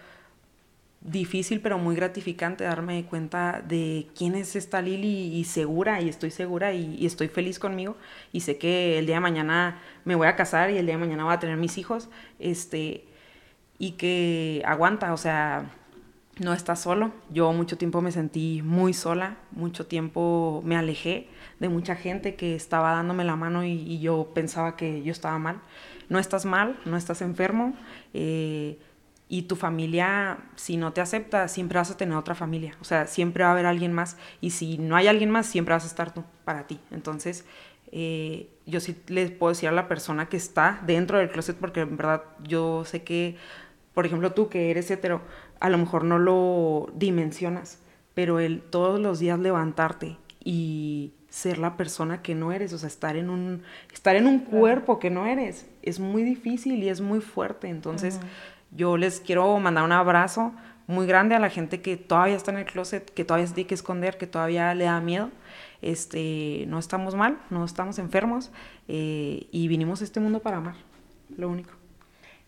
difícil 1.01 1.61
pero 1.61 1.79
muy 1.79 1.95
gratificante 1.95 2.65
darme 2.65 3.05
cuenta 3.05 3.63
de 3.67 4.09
quién 4.17 4.35
es 4.35 4.57
esta 4.57 4.83
Lili 4.83 5.37
y 5.37 5.45
segura 5.45 6.01
y 6.01 6.09
estoy 6.09 6.31
segura 6.31 6.73
y, 6.73 6.97
y, 6.97 7.07
estoy 7.07 7.29
feliz 7.29 7.59
conmigo 7.59 7.97
y 8.33 8.41
sé 8.41 8.59
que 8.59 8.99
el 8.99 9.07
día 9.07 9.17
de 9.17 9.21
mañana 9.21 9.81
me 10.05 10.17
voy 10.17 10.27
a 10.27 10.35
casar 10.35 10.71
y 10.71 10.77
el 10.77 10.87
día 10.87 10.97
de 10.97 11.01
mañana 11.01 11.25
voy 11.25 11.35
a 11.35 11.39
tener 11.39 11.57
mis 11.57 11.79
hijos 11.79 12.09
este 12.41 13.05
y 13.79 13.93
que 13.93 14.63
aguanta 14.67 15.13
o 15.13 15.17
sea 15.17 15.71
no 16.41 16.53
estás 16.53 16.81
solo. 16.81 17.11
Yo 17.31 17.53
mucho 17.53 17.77
tiempo 17.79 18.01
me 18.01 18.13
sentí 18.13 18.63
muy 18.63 18.93
sola 18.93 19.37
mucho 19.53 19.87
tiempo 19.87 20.63
me 20.65 20.77
alejé 20.77 21.29
de 21.61 21.69
mucha 21.69 21.95
gente 21.95 22.35
que 22.35 22.55
estaba 22.55 22.93
dándome 22.93 23.25
la 23.25 23.37
mano 23.37 23.65
y, 23.65 23.73
y 23.73 24.01
yo 24.01 24.31
pensaba 24.35 24.77
que 24.77 25.03
yo 25.03 25.13
estaba 25.13 25.39
mal. 25.39 25.61
No 26.09 26.19
estás 26.19 26.45
mal 26.45 26.77
no 26.85 26.97
estás 26.97 27.23
enfermo 27.23 27.75
eh, 28.15 28.79
y 29.29 29.43
tu 29.43 29.57
familia, 29.57 30.38
si 30.57 30.79
no 30.79 30.93
te 30.93 31.03
acepta, 31.03 31.49
siempre 31.49 31.79
vas 31.79 31.91
a 31.91 31.97
tener 31.97 32.17
otra 32.17 32.35
familia. 32.35 32.75
O 32.81 32.85
sea, 32.85 33.07
siempre 33.07 33.45
va 33.45 33.51
a 33.51 33.53
haber 33.53 33.67
alguien 33.67 33.93
más. 33.93 34.17
Y 34.41 34.51
si 34.51 34.79
no 34.79 34.97
hay 34.97 35.07
alguien 35.07 35.31
más, 35.31 35.47
siempre 35.47 35.75
vas 35.75 35.85
a 35.85 35.88
estar 35.88 36.14
tú 36.14 36.25
para 36.45 36.67
ti. 36.67 36.81
Entonces, 36.91 37.45
eh, 37.93 38.49
yo 38.64 38.81
sí 38.81 38.97
les 39.07 39.31
puedo 39.31 39.51
decir 39.51 39.69
a 39.69 39.73
la 39.73 39.87
persona 39.87 40.31
que 40.31 40.38
está 40.38 40.81
dentro 40.87 41.19
del 41.19 41.31
closet, 41.31 41.57
porque 41.57 41.81
en 41.81 41.99
verdad 41.99 42.23
yo 42.43 42.87
sé 42.87 43.03
que, 43.03 43.37
por 43.93 44.07
ejemplo, 44.07 44.33
tú 44.33 44.49
que 44.49 44.71
eres 44.71 44.91
hetero, 44.91 45.21
a 45.61 45.69
lo 45.69 45.77
mejor 45.77 46.05
no 46.05 46.19
lo 46.19 46.91
dimensionas, 46.95 47.81
pero 48.14 48.41
el 48.41 48.62
todos 48.62 48.99
los 48.99 49.19
días 49.19 49.38
levantarte 49.38 50.17
y 50.43 51.12
ser 51.29 51.59
la 51.59 51.77
persona 51.77 52.23
que 52.23 52.35
no 52.35 52.53
eres, 52.53 52.73
o 52.73 52.79
sea, 52.79 52.87
estar 52.87 53.17
en 53.17 53.29
un, 53.29 53.62
estar 53.93 54.17
en 54.17 54.27
un 54.27 54.38
cuerpo 54.38 54.99
que 54.99 55.11
no 55.11 55.27
eres, 55.27 55.67
es 55.83 56.01
muy 56.01 56.23
difícil 56.23 56.83
y 56.83 56.88
es 56.88 57.03
muy 57.03 57.21
fuerte. 57.21 57.69
Entonces, 57.69 58.17
uh 58.17 58.21
-huh 58.21 58.58
yo 58.70 58.96
les 58.96 59.20
quiero 59.20 59.59
mandar 59.59 59.85
un 59.85 59.92
abrazo 59.92 60.52
muy 60.87 61.07
grande 61.07 61.35
a 61.35 61.38
la 61.38 61.50
gente 61.50 61.83
que 61.83 61.96
todavía 61.96 62.35
está 62.35 62.50
en 62.50 62.59
el 62.59 62.64
closet, 62.64 63.11
que 63.11 63.24
todavía 63.24 63.46
se 63.46 63.54
tiene 63.54 63.68
que 63.68 63.74
esconder, 63.74 64.16
que 64.16 64.26
todavía 64.26 64.74
le 64.74 64.85
da 64.85 65.00
miedo. 65.00 65.31
Este, 65.83 66.64
no 66.66 66.78
estamos 66.78 67.14
mal, 67.14 67.38
no 67.50 67.64
estamos 67.64 67.98
enfermos 67.98 68.50
eh, 68.88 69.46
y 69.52 69.68
vinimos 69.68 70.00
a 70.00 70.04
este 70.04 70.18
mundo 70.18 70.40
para 70.40 70.57
amar, 70.57 70.74
lo 71.37 71.48
único. 71.48 71.70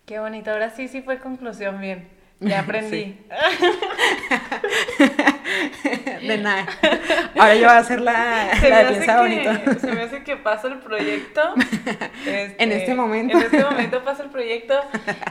Qué 0.07 0.19
bonito, 0.19 0.51
ahora 0.51 0.71
sí, 0.71 0.89
sí 0.89 1.03
fue 1.03 1.19
conclusión 1.19 1.81
bien. 1.81 2.09
Ya 2.41 2.61
aprendí. 2.65 3.19
de 6.21 6.39
nada. 6.39 6.67
Ahora 7.39 7.55
yo 7.55 7.63
voy 7.63 7.71
a 7.71 7.79
hacer 7.79 8.01
la, 8.01 8.51
se 8.61 8.69
la 8.69 8.85
de 8.85 8.93
piensa 8.93 9.21
bonito. 9.21 9.51
Se 9.81 9.93
me 9.93 10.03
hace 10.03 10.23
que 10.23 10.37
paso 10.37 10.69
el 10.69 10.79
proyecto. 10.79 11.41
Este, 12.21 12.63
en 12.63 12.73
este 12.73 12.95
momento. 12.95 13.39
En 13.39 13.45
este 13.45 13.65
momento 13.65 14.05
pasa 14.05 14.23
el 14.23 14.31
proyecto. 14.31 14.75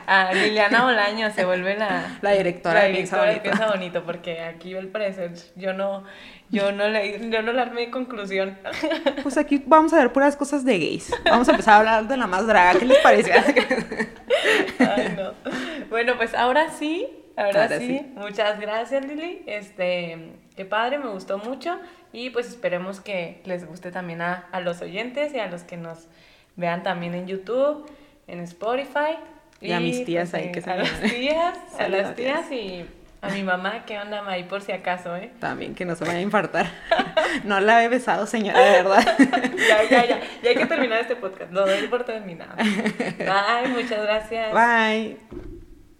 A 0.07 0.33
Liliana 0.33 0.83
Bolaño 0.83 1.31
se 1.31 1.45
vuelve 1.45 1.77
la, 1.77 2.17
la 2.21 2.31
directora, 2.31 2.79
la 2.79 2.85
de, 2.85 2.93
directora 2.93 3.21
piensa 3.21 3.33
de 3.33 3.39
Piensa 3.41 3.67
Bonito. 3.67 4.03
Porque 4.03 4.41
aquí 4.41 4.75
al 4.75 4.87
parecer 4.87 5.31
yo 5.55 5.73
no, 5.73 6.03
yo 6.49 6.71
no 6.71 6.87
le, 6.87 7.29
yo 7.29 7.41
no 7.41 7.53
le 7.53 7.61
armé 7.61 7.89
conclusión. 7.89 8.57
Pues 9.23 9.37
aquí 9.37 9.61
vamos 9.65 9.93
a 9.93 9.97
ver 9.97 10.11
puras 10.11 10.35
cosas 10.35 10.65
de 10.65 10.79
gays. 10.79 11.11
Vamos 11.25 11.47
a 11.47 11.51
empezar 11.51 11.73
a 11.75 11.77
hablar 11.77 12.07
de 12.07 12.17
la 12.17 12.27
más 12.27 12.47
draga. 12.47 12.79
¿Qué 12.79 12.85
les 12.85 12.97
parece? 12.99 13.31
Ay, 14.79 15.15
no. 15.15 15.33
Bueno, 15.89 16.13
pues 16.17 16.33
ahora 16.33 16.71
sí, 16.71 17.07
ahora, 17.39 17.63
Ahora 17.63 17.79
sí. 17.79 17.87
sí. 17.87 18.11
Muchas 18.15 18.59
gracias, 18.59 19.05
Lili. 19.05 19.43
Este, 19.45 20.17
qué 20.55 20.65
padre, 20.65 20.97
me 20.99 21.09
gustó 21.09 21.37
mucho. 21.37 21.79
Y 22.11 22.29
pues 22.31 22.47
esperemos 22.47 22.99
que 23.01 23.41
les 23.45 23.65
guste 23.67 23.91
también 23.91 24.21
a, 24.21 24.47
a 24.51 24.61
los 24.61 24.81
oyentes 24.81 25.33
y 25.33 25.39
a 25.39 25.47
los 25.47 25.63
que 25.63 25.77
nos 25.77 26.07
vean 26.55 26.83
también 26.83 27.13
en 27.13 27.27
YouTube, 27.27 27.89
en 28.27 28.39
Spotify. 28.41 29.17
Y 29.61 29.71
a 29.73 29.79
mis 29.79 30.05
tías 30.05 30.33
ahí 30.33 30.45
eh, 30.45 30.51
que 30.51 30.61
se 30.61 30.71
A 30.71 30.77
las 30.77 31.01
tías, 31.01 31.57
a 31.79 31.87
las 31.89 32.15
tías 32.15 32.51
y 32.51 32.85
a 33.21 33.29
mi 33.29 33.43
mamá, 33.43 33.83
que 33.85 33.99
onda, 33.99 34.23
ahí 34.27 34.43
por 34.43 34.61
si 34.61 34.71
acaso, 34.71 35.15
¿eh? 35.17 35.31
También 35.39 35.75
que 35.75 35.83
no 35.83 35.95
se 35.95 36.05
vaya 36.05 36.19
a 36.19 36.21
infartar. 36.21 36.67
No 37.43 37.59
la 37.59 37.83
he 37.83 37.89
besado, 37.89 38.25
señora, 38.25 38.59
de 38.59 38.71
verdad. 38.71 39.05
Ya, 39.69 39.83
ya, 39.87 40.05
ya. 40.07 40.19
Ya 40.41 40.49
hay 40.49 40.55
que 40.55 40.65
terminar 40.65 41.01
este 41.01 41.15
podcast. 41.15 41.51
Lo 41.51 41.67
doy 41.67 41.85
por 41.87 42.03
terminado. 42.03 42.55
Bye, 42.55 43.69
muchas 43.71 44.01
gracias. 44.01 44.51
Bye. 44.51 45.58